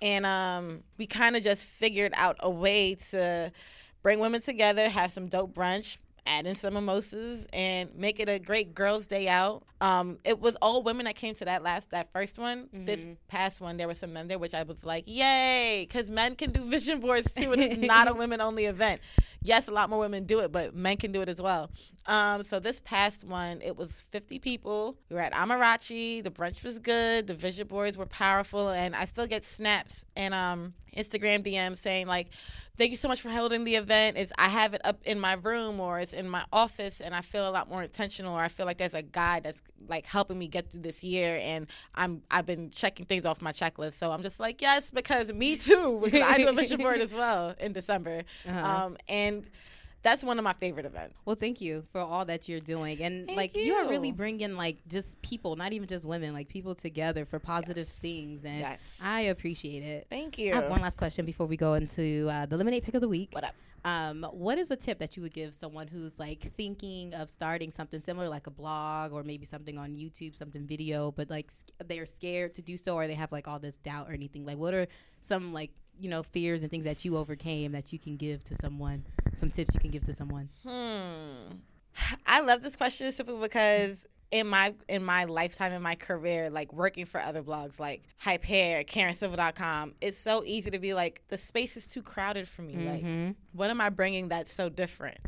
And 0.00 0.26
um, 0.26 0.82
we 0.98 1.06
kind 1.06 1.36
of 1.36 1.42
just 1.42 1.64
figured 1.64 2.12
out 2.16 2.36
a 2.40 2.50
way 2.50 2.94
to 3.10 3.52
bring 4.02 4.18
women 4.20 4.40
together, 4.40 4.88
have 4.88 5.12
some 5.12 5.28
dope 5.28 5.54
brunch, 5.54 5.96
add 6.26 6.46
in 6.46 6.54
some 6.54 6.74
mimosas, 6.74 7.48
and 7.52 7.92
make 7.96 8.20
it 8.20 8.28
a 8.28 8.38
great 8.38 8.74
girls' 8.74 9.06
day 9.08 9.28
out. 9.28 9.64
Um, 9.80 10.18
it 10.24 10.38
was 10.40 10.56
all 10.62 10.82
women 10.84 11.06
that 11.06 11.16
came 11.16 11.34
to 11.34 11.44
that 11.46 11.64
last, 11.64 11.90
that 11.90 12.12
first 12.12 12.38
one. 12.38 12.68
This 12.72 13.06
past 13.28 13.60
one, 13.60 13.76
there 13.76 13.88
were 13.88 13.96
some 13.96 14.12
men 14.12 14.28
there, 14.28 14.38
which 14.38 14.54
I 14.54 14.62
was 14.62 14.84
like, 14.84 15.04
yay, 15.06 15.84
because 15.88 16.10
men 16.10 16.36
can 16.36 16.52
do 16.52 16.64
vision 16.64 17.00
boards 17.00 17.32
too, 17.32 17.52
and 17.52 17.60
it's 17.60 17.80
not 17.80 18.08
a 18.08 18.14
women-only 18.22 18.66
event. 18.66 19.00
Yes, 19.44 19.68
a 19.68 19.72
lot 19.72 19.90
more 19.90 19.98
women 19.98 20.24
do 20.24 20.40
it, 20.40 20.52
but 20.52 20.74
men 20.74 20.96
can 20.96 21.12
do 21.12 21.20
it 21.20 21.28
as 21.28 21.40
well. 21.42 21.70
Um, 22.06 22.42
so 22.42 22.58
this 22.60 22.80
past 22.80 23.24
one, 23.24 23.60
it 23.62 23.76
was 23.76 24.04
50 24.10 24.38
people. 24.38 24.96
We 25.08 25.16
were 25.16 25.22
at 25.22 25.32
Amarachi. 25.32 26.22
The 26.22 26.30
brunch 26.30 26.62
was 26.64 26.78
good. 26.78 27.26
The 27.26 27.34
vision 27.34 27.66
boards 27.66 27.96
were 27.98 28.06
powerful, 28.06 28.70
and 28.70 28.94
I 28.94 29.04
still 29.04 29.26
get 29.26 29.44
snaps 29.44 30.04
and 30.16 30.34
um, 30.34 30.74
Instagram 30.96 31.46
DMs 31.46 31.78
saying 31.78 32.06
like, 32.06 32.28
"Thank 32.76 32.90
you 32.90 32.96
so 32.96 33.08
much 33.08 33.22
for 33.22 33.30
holding 33.30 33.64
the 33.64 33.76
event. 33.76 34.18
Is 34.18 34.32
I 34.36 34.48
have 34.48 34.74
it 34.74 34.80
up 34.84 35.00
in 35.04 35.18
my 35.18 35.34
room 35.34 35.78
or 35.80 36.00
it's 36.00 36.12
in 36.12 36.28
my 36.28 36.44
office, 36.52 37.00
and 37.00 37.14
I 37.14 37.20
feel 37.22 37.48
a 37.48 37.50
lot 37.52 37.68
more 37.70 37.82
intentional. 37.82 38.34
Or 38.34 38.40
I 38.42 38.48
feel 38.48 38.66
like 38.66 38.78
there's 38.78 38.94
a 38.94 39.02
guide 39.02 39.44
that's 39.44 39.62
like 39.88 40.04
helping 40.06 40.38
me 40.38 40.48
get 40.48 40.70
through 40.70 40.82
this 40.82 41.02
year, 41.04 41.38
and 41.40 41.66
I'm 41.94 42.22
I've 42.30 42.46
been 42.46 42.70
checking 42.70 43.06
things 43.06 43.24
off 43.24 43.40
my 43.40 43.52
checklist. 43.52 43.94
So 43.94 44.10
I'm 44.10 44.22
just 44.22 44.38
like, 44.40 44.60
yes, 44.60 44.90
because 44.90 45.32
me 45.32 45.56
too. 45.56 46.00
Because 46.02 46.20
I 46.22 46.36
do 46.36 46.48
a 46.48 46.52
vision 46.52 46.78
board 46.78 47.00
as 47.00 47.14
well 47.22 47.54
in 47.60 47.72
December, 47.72 48.24
Uh-huh. 48.46 48.58
um, 48.66 48.96
and 49.08 49.31
that's 50.02 50.24
one 50.24 50.36
of 50.38 50.42
my 50.44 50.52
favorite 50.54 50.84
events. 50.84 51.14
Well, 51.24 51.36
thank 51.36 51.60
you 51.60 51.84
for 51.92 52.00
all 52.00 52.24
that 52.24 52.48
you're 52.48 52.58
doing, 52.60 53.00
and 53.02 53.26
Thank 53.26 53.36
like 53.36 53.56
you. 53.56 53.72
are 53.74 53.88
really 53.88 54.10
bringing 54.10 54.56
like 54.56 54.78
just 54.88 55.20
people, 55.22 55.54
not 55.54 55.72
even 55.72 55.86
just 55.86 56.04
women, 56.04 56.32
like 56.32 56.48
people 56.48 56.74
together 56.74 57.24
for 57.24 57.38
positive 57.38 57.76
Yes. 57.86 57.98
things, 58.00 58.44
and 58.44 58.58
Yes. 58.58 59.00
I 59.04 59.20
appreciate 59.22 59.82
it. 59.84 60.06
Thank 60.10 60.38
you. 60.38 60.52
I 60.52 60.56
have 60.56 60.70
one 60.70 60.80
last 60.80 60.98
question 60.98 61.24
before 61.24 61.46
we 61.46 61.56
go 61.56 61.74
into 61.74 62.28
uh, 62.28 62.46
the 62.46 62.56
lemonade 62.56 62.82
pick 62.82 62.94
of 62.96 63.00
the 63.00 63.08
week. 63.08 63.28
What 63.32 63.44
up? 63.44 63.54
Um, 63.84 64.24
what 64.32 64.58
is 64.58 64.70
a 64.70 64.76
tip 64.76 65.00
that 65.00 65.16
you 65.16 65.22
would 65.24 65.34
give 65.34 65.54
someone 65.54 65.88
who's 65.88 66.16
like 66.16 66.52
thinking 66.56 67.14
of 67.14 67.28
starting 67.28 67.72
something 67.72 67.98
similar, 68.00 68.28
like 68.28 68.46
a 68.46 68.50
blog 68.50 69.12
or 69.12 69.24
maybe 69.24 69.44
something 69.44 69.76
on 69.76 69.90
YouTube, 69.96 70.36
something 70.36 70.64
video, 70.66 71.10
but 71.10 71.28
like 71.30 71.46
s- 71.48 71.64
they 71.88 71.98
are 71.98 72.06
scared 72.06 72.54
to 72.54 72.62
do 72.62 72.76
so, 72.76 72.94
or 72.94 73.08
they 73.08 73.14
have 73.14 73.32
like 73.32 73.48
all 73.48 73.58
this 73.58 73.76
doubt 73.78 74.08
or 74.08 74.12
anything? 74.12 74.46
Like, 74.46 74.56
what 74.58 74.72
are 74.74 74.86
some 75.20 75.52
like 75.52 75.70
you 76.02 76.10
know 76.10 76.22
fears 76.22 76.62
and 76.62 76.70
things 76.70 76.84
that 76.84 77.04
you 77.04 77.16
overcame 77.16 77.72
that 77.72 77.92
you 77.92 77.98
can 77.98 78.16
give 78.16 78.42
to 78.44 78.54
someone? 78.60 79.04
Some 79.36 79.50
tips 79.50 79.74
you 79.74 79.80
can 79.80 79.90
give 79.90 80.04
to 80.04 80.14
someone. 80.14 80.48
Hmm. 80.66 81.56
I 82.26 82.40
love 82.40 82.62
this 82.62 82.76
question 82.76 83.10
simply 83.12 83.36
because 83.40 84.06
in 84.32 84.46
my 84.46 84.74
in 84.88 85.04
my 85.04 85.24
lifetime 85.24 85.72
in 85.72 85.82
my 85.82 85.94
career, 85.94 86.50
like 86.50 86.72
working 86.72 87.04
for 87.04 87.20
other 87.20 87.42
blogs 87.42 87.78
like 87.78 88.02
Hype 88.18 88.42
Hair, 88.42 88.84
KarenCivil.com, 88.84 89.94
it's 90.00 90.16
so 90.16 90.42
easy 90.44 90.70
to 90.70 90.78
be 90.78 90.94
like 90.94 91.22
the 91.28 91.38
space 91.38 91.76
is 91.76 91.86
too 91.86 92.02
crowded 92.02 92.48
for 92.48 92.62
me. 92.62 92.74
Like, 92.76 93.36
what 93.52 93.70
am 93.70 93.80
I 93.80 93.90
bringing 93.90 94.28
that's 94.28 94.52
so 94.52 94.68
different? 94.68 95.18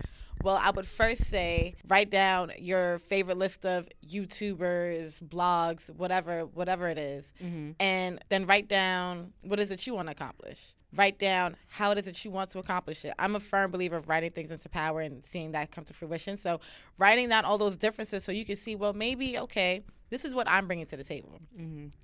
Well, 0.42 0.58
I 0.60 0.70
would 0.70 0.86
first 0.86 1.24
say 1.24 1.74
write 1.88 2.10
down 2.10 2.52
your 2.58 2.98
favorite 2.98 3.38
list 3.38 3.64
of 3.64 3.88
YouTubers, 4.06 5.22
blogs, 5.22 5.90
whatever, 5.94 6.44
whatever 6.46 6.88
it 6.88 6.98
is, 6.98 7.32
and 7.80 8.22
then 8.28 8.46
write 8.46 8.68
down 8.68 9.32
what 9.42 9.58
is 9.60 9.70
it 9.70 9.86
you 9.86 9.94
want 9.94 10.08
to 10.08 10.12
accomplish. 10.12 10.74
Write 10.96 11.18
down 11.18 11.56
how 11.68 11.90
it 11.90 11.98
is 11.98 12.04
that 12.04 12.24
you 12.24 12.30
want 12.30 12.50
to 12.50 12.58
accomplish 12.60 13.04
it. 13.04 13.14
I'm 13.18 13.34
a 13.34 13.40
firm 13.40 13.70
believer 13.70 13.96
of 13.96 14.08
writing 14.08 14.30
things 14.30 14.50
into 14.52 14.68
power 14.68 15.00
and 15.00 15.24
seeing 15.24 15.52
that 15.52 15.72
come 15.72 15.82
to 15.84 15.94
fruition. 15.94 16.36
So, 16.36 16.60
writing 16.98 17.28
down 17.30 17.44
all 17.44 17.58
those 17.58 17.76
differences 17.76 18.22
so 18.22 18.30
you 18.30 18.44
can 18.44 18.56
see, 18.56 18.76
well, 18.76 18.92
maybe 18.92 19.38
okay, 19.40 19.82
this 20.10 20.24
is 20.24 20.34
what 20.34 20.48
I'm 20.48 20.66
bringing 20.68 20.86
to 20.86 20.96
the 20.96 21.02
table. 21.02 21.40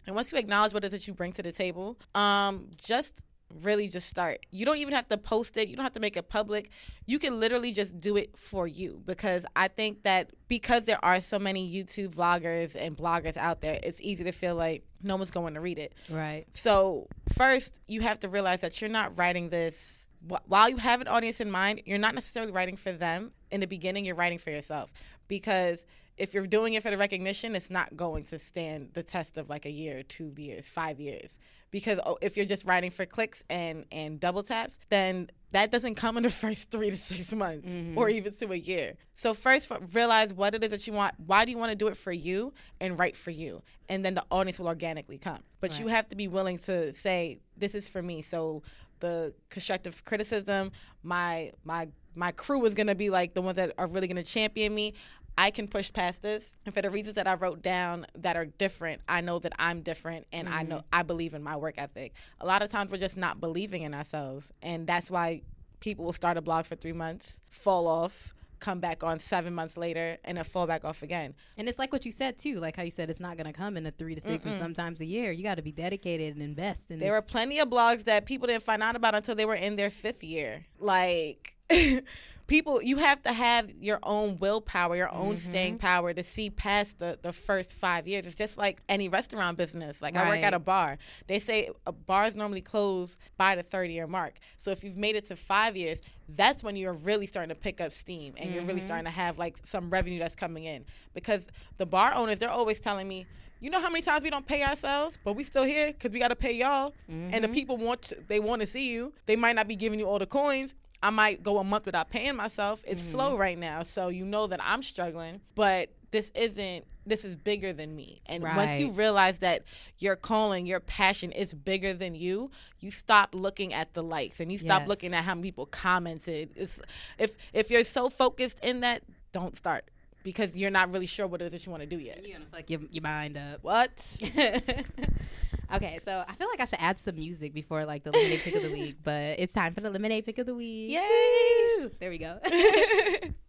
And 0.07 0.17
once 0.17 0.33
you 0.33 0.39
acknowledge 0.39 0.73
what 0.73 0.83
it 0.83 0.89
is 0.89 0.93
that 0.93 1.07
you 1.07 1.15
bring 1.15 1.33
to 1.35 1.43
the 1.43 1.53
table, 1.53 1.99
um, 2.17 2.67
just 2.77 3.21
really 3.63 3.89
just 3.89 4.09
start. 4.09 4.41
You 4.51 4.65
don't 4.65 4.79
even 4.79 4.95
have 4.95 5.09
to 5.09 5.17
post 5.17 5.57
it. 5.57 5.69
You 5.69 5.77
don't 5.77 5.85
have 5.85 5.93
to 5.95 6.01
make 6.01 6.17
it 6.17 6.29
public. 6.29 6.71
You 7.07 7.19
can 7.19 7.41
literally 7.41 7.73
just 7.73 7.99
do 7.99 8.17
it 8.17 8.37
for 8.37 8.67
you 8.67 9.03
because 9.07 9.47
I 9.57 9.69
think 9.69 10.03
that 10.05 10.31
because 10.49 10.87
there 10.87 11.03
are 11.05 11.21
so 11.21 11.39
many 11.39 11.73
YouTube 11.73 12.15
vloggers 12.15 12.77
and 12.77 12.97
bloggers 12.97 13.37
out 13.37 13.61
there, 13.61 13.79
it's 13.83 14.01
easy 14.01 14.25
to 14.25 14.33
feel 14.33 14.55
like 14.55 14.85
no 15.03 15.17
one's 15.17 15.31
going 15.31 15.55
to 15.55 15.61
read 15.61 15.79
it. 15.79 15.95
Right. 16.09 16.47
So, 16.53 17.09
first, 17.35 17.81
you 17.89 18.01
have 18.03 18.21
to 18.21 18.29
realize 18.29 18.61
that 18.61 18.81
you're 18.81 18.91
not 18.91 19.19
writing 19.19 19.49
this 19.49 20.07
while 20.47 20.69
you 20.69 20.77
have 20.77 21.01
an 21.01 21.09
audience 21.09 21.41
in 21.41 21.51
mind, 21.51 21.83
you're 21.87 21.99
not 21.99 22.15
necessarily 22.15 22.53
writing 22.53 22.77
for 22.77 22.93
them. 22.93 23.31
In 23.51 23.61
the 23.61 23.67
beginning, 23.67 24.05
you're 24.05 24.15
writing 24.15 24.39
for 24.39 24.51
yourself 24.51 24.93
because 25.29 25.87
if 26.17 26.35
you're 26.35 26.47
doing 26.47 26.75
it 26.75 26.83
for 26.83 26.91
the 26.91 26.99
recognition, 26.99 27.57
it's 27.57 27.71
not 27.71 27.97
going 27.97 28.25
to 28.25 28.39
stand 28.39 28.91
the 28.93 29.03
test 29.03 29.39
of 29.39 29.49
like 29.49 29.65
a 29.65 29.71
year, 29.71 30.03
two 30.03 30.35
years, 30.37 30.69
five 30.69 31.01
years. 31.01 31.39
Because 31.71 32.01
oh, 32.05 32.19
if 32.21 32.37
you're 32.37 32.47
just 32.47 32.65
writing 32.65 32.91
for 32.91 33.07
clicks 33.07 33.45
and 33.49 33.85
and 33.93 34.19
double 34.19 34.43
taps, 34.43 34.79
then 34.89 35.31
that 35.53 35.71
doesn't 35.71 35.95
come 35.97 36.17
in 36.17 36.23
the 36.23 36.31
first 36.45 36.71
three 36.71 36.91
to 36.91 36.97
six 36.97 37.33
months 37.33 37.69
Mhm. 37.71 37.97
or 37.97 38.09
even 38.09 38.33
to 38.33 38.53
a 38.53 38.57
year. 38.57 38.95
So 39.15 39.35
first, 39.35 39.71
realize 39.93 40.33
what 40.33 40.55
it 40.55 40.63
is 40.65 40.71
that 40.71 40.87
you 40.87 40.93
want. 40.93 41.15
Why 41.27 41.45
do 41.45 41.51
you 41.51 41.59
want 41.59 41.71
to 41.71 41.77
do 41.77 41.89
it 41.89 41.97
for 41.97 42.13
you 42.13 42.53
and 42.81 42.99
write 42.99 43.17
for 43.17 43.31
you, 43.31 43.63
and 43.89 44.05
then 44.05 44.15
the 44.15 44.25
audience 44.31 44.59
will 44.59 44.69
organically 44.69 45.19
come. 45.19 45.41
But 45.61 45.79
you 45.79 45.87
have 45.89 46.09
to 46.09 46.17
be 46.17 46.29
willing 46.29 46.59
to 46.59 46.93
say, 46.95 47.39
"This 47.57 47.75
is 47.75 47.89
for 47.89 48.03
me." 48.03 48.23
So 48.23 48.63
the 49.01 49.33
constructive 49.49 50.05
criticism, 50.05 50.73
my 51.03 51.53
my 51.65 51.89
my 52.17 52.33
crew 52.33 52.65
is 52.67 52.75
gonna 52.75 52.95
be 52.95 53.09
like 53.09 53.35
the 53.35 53.41
ones 53.43 53.57
that 53.57 53.73
are 53.79 53.87
really 53.87 54.09
gonna 54.09 54.23
champion 54.25 54.75
me. 54.75 54.95
I 55.41 55.51
can 55.51 55.69
push 55.69 55.91
past 55.91 56.21
this, 56.21 56.53
and 56.67 56.75
for 56.75 56.83
the 56.83 56.91
reasons 56.91 57.15
that 57.15 57.27
I 57.27 57.33
wrote 57.33 57.63
down 57.63 58.07
that 58.17 58.37
are 58.37 58.45
different, 58.45 59.01
I 59.09 59.23
know 59.23 59.39
that 59.39 59.55
I'm 59.59 59.81
different, 59.81 60.27
and 60.35 60.47
I 60.47 60.65
know 60.65 60.77
mm-hmm. 60.77 60.87
I 60.93 61.03
believe 61.03 61.33
in 61.33 61.43
my 61.43 61.57
work 61.57 61.77
ethic. 61.79 62.13
A 62.43 62.47
lot 62.47 62.61
of 62.61 62.71
times 62.71 62.91
we're 62.91 62.99
just 62.99 63.17
not 63.17 63.41
believing 63.41 63.81
in 63.81 63.95
ourselves, 63.95 64.53
and 64.61 64.87
that's 64.87 65.11
why 65.11 65.41
people 65.81 66.05
will 66.05 66.13
start 66.13 66.37
a 66.37 66.43
blog 66.43 66.67
for 66.67 66.77
three 66.77 66.93
months, 66.93 67.41
fall 67.49 67.87
off, 67.87 68.35
come 68.59 68.81
back 68.81 69.03
on 69.03 69.19
seven 69.19 69.55
months 69.55 69.79
later, 69.79 70.19
and 70.25 70.37
then 70.37 70.45
fall 70.45 70.67
back 70.67 70.85
off 70.85 71.03
again. 71.03 71.33
And 71.57 71.71
it's 71.71 71.79
like 71.79 71.91
what 71.91 72.05
you 72.05 72.13
said 72.13 72.37
too, 72.37 72.61
like 72.61 72.77
how 72.77 72.83
you 72.83 72.91
said 72.91 73.09
it's 73.09 73.19
not 73.19 73.39
gonna 73.39 73.55
come 73.55 73.79
in 73.79 73.87
a 73.87 73.91
three 73.91 74.15
to 74.15 74.21
6 74.21 74.45
and 74.45 74.61
sometimes 74.61 75.01
a 75.01 75.07
year. 75.07 75.33
You 75.33 75.43
got 75.43 75.55
to 75.55 75.63
be 75.63 75.73
dedicated 75.73 76.35
and 76.35 76.43
invest 76.43 76.91
in. 76.91 76.99
There 76.99 77.13
this. 77.13 77.17
were 77.17 77.23
plenty 77.23 77.61
of 77.61 77.71
blogs 77.71 78.05
that 78.05 78.27
people 78.27 78.47
didn't 78.47 78.63
find 78.63 78.83
out 78.83 78.95
about 78.95 79.15
until 79.15 79.35
they 79.35 79.47
were 79.47 79.55
in 79.55 79.77
their 79.77 79.89
fifth 79.89 80.23
year. 80.23 80.67
Like 80.79 81.55
people 82.51 82.83
you 82.83 82.97
have 82.97 83.23
to 83.23 83.33
have 83.33 83.71
your 83.81 84.01
own 84.03 84.37
willpower, 84.41 84.97
your 84.97 85.15
own 85.15 85.37
staying 85.37 85.75
mm-hmm. 85.75 85.87
power 85.87 86.13
to 86.13 86.23
see 86.25 86.51
past 86.51 86.99
the, 86.99 87.17
the 87.23 87.33
first 87.33 87.75
five 87.75 88.09
years. 88.09 88.27
It's 88.27 88.35
just 88.35 88.59
like 88.59 88.83
any 88.89 89.09
restaurant 89.09 89.57
business. 89.57 90.03
Like 90.03 90.17
I 90.17 90.29
work 90.29 90.43
at 90.43 90.53
a 90.53 90.59
bar. 90.59 90.99
They 91.29 91.39
say 91.39 91.71
uh, 91.87 91.93
bars 91.93 92.37
normally 92.37 92.61
close 92.61 93.19
by 93.39 93.55
the 93.55 93.63
30 93.63 93.93
year 93.93 94.09
mark. 94.09 94.41
So 94.57 94.73
if 94.73 94.83
you've 94.83 94.99
made 94.99 95.15
it 95.15 95.27
to 95.27 95.37
five 95.37 95.77
years, 95.77 96.03
that's 96.29 96.65
when 96.65 96.75
you're 96.75 96.93
really 96.93 97.27
starting 97.27 97.55
to 97.55 97.61
pick 97.61 97.81
up 97.81 97.93
steam 97.93 98.35
and 98.37 98.53
you're 98.53 98.65
really 98.65 98.81
mm-hmm. 98.81 98.87
starting 98.87 99.05
to 99.05 99.13
have 99.13 99.39
like 99.39 99.57
some 99.63 99.89
revenue 99.89 100.19
that's 100.19 100.35
coming 100.35 100.65
in. 100.65 100.85
Because 101.15 101.49
the 101.79 101.87
bar 101.87 102.13
owners, 102.15 102.41
they're 102.41 102.51
always 102.51 102.81
telling 102.81 103.07
me, 103.07 103.27
you 103.61 103.71
know 103.71 103.81
how 103.81 103.91
many 103.91 104.03
times 104.03 104.25
we 104.25 104.31
don't 104.31 104.47
pay 104.47 104.65
ourselves, 104.65 105.19
but 105.23 105.35
we 105.35 105.45
still 105.45 105.65
here 105.65 105.89
because 105.89 106.11
we 106.11 106.19
got 106.19 106.29
to 106.29 106.37
pay 106.37 106.53
y'all. 106.53 106.95
And 107.09 107.45
the 107.45 107.49
mm-hmm. 107.49 107.53
people 107.53 107.77
want 107.77 108.03
to, 108.03 108.17
they 108.27 108.41
want 108.41 108.63
to 108.63 108.67
see 108.67 108.91
you. 108.91 109.13
They 109.27 109.37
might 109.37 109.55
not 109.55 109.69
be 109.69 109.77
giving 109.77 109.99
you 109.99 110.07
all 110.07 110.19
the 110.19 110.27
coins. 110.27 110.75
I 111.03 111.11
might 111.11 111.43
go 111.43 111.59
a 111.59 111.65
month 111.65 111.87
without 111.87 112.11
paying 112.11 112.37
myself. 112.37 112.83
It's 112.87 113.01
mm-hmm. 113.01 113.11
slow 113.11 113.37
right 113.37 113.59
now, 113.59 113.83
so 113.83 114.09
you 114.09 114.25
know 114.25 114.47
that 114.47 114.61
I'm 114.63 114.83
struggling. 114.83 115.41
But 115.55 115.91
this 116.11 116.31
isn't. 116.35 116.87
This 117.07 117.25
is 117.25 117.35
bigger 117.35 117.73
than 117.73 117.97
me. 117.97 118.21
And 118.27 118.43
once 118.43 118.79
you 118.79 118.91
realize 118.91 119.39
that 119.41 119.63
your 119.99 120.17
calling, 120.17 120.67
your 120.67 120.79
passion 120.79 121.33
is 121.33 121.55
bigger 121.55 121.95
than 121.95 122.15
you, 122.15 122.51
you 122.79 122.91
stop 122.91 123.35
looking 123.35 123.73
at 123.73 123.95
the 123.95 124.03
likes 124.03 124.39
and 124.39 124.53
you 124.53 124.59
stop 124.59 124.83
Yes. 124.83 124.89
looking 124.89 125.15
at 125.15 125.25
how 125.25 125.35
many 125.35 125.49
people 125.49 125.67
commented. 125.67 126.51
It's, 126.55 126.79
if 127.19 127.37
if 127.53 127.71
you're 127.71 127.85
so 127.85 128.11
focused 128.11 128.61
in 128.63 128.81
that, 128.81 129.03
don't 129.33 129.57
start 129.57 129.87
because 130.23 130.57
you're 130.57 130.71
not 130.71 130.93
really 130.93 131.07
sure 131.07 131.27
what 131.27 131.41
it 131.41 131.47
is 131.47 131.53
that 131.53 131.67
you 131.67 131.71
want 131.71 131.83
to 131.83 131.89
do 131.89 131.99
yet. 131.99 132.25
You're 132.25 132.39
gonna 132.39 132.51
fuck 132.51 132.69
your, 132.69 132.81
your 132.91 133.03
mind 133.03 133.37
up. 133.37 133.63
What? 133.63 134.19
okay, 135.75 136.01
so 136.05 136.25
I 136.29 136.35
feel 136.35 136.49
like 136.49 136.61
I 136.61 136.65
should 136.65 136.81
add 136.81 136.99
some 136.99 137.17
music 137.17 137.55
before 137.55 137.85
like 137.85 138.05
the 138.05 138.13
lemonade 138.13 138.41
pick 138.41 138.55
of 138.55 138.63
the 138.63 138.71
week, 138.71 138.97
but 139.03 139.39
it's 139.39 139.53
time 139.53 139.75
for 139.75 139.81
the 139.81 139.91
lemonade 139.91 140.25
pick 140.25 140.39
of 140.39 140.47
the 140.47 140.55
week. 140.55 140.91
Yay! 140.93 141.79
Woo! 141.79 141.91
There 141.99 142.11
we 142.11 142.19
go. 142.19 142.39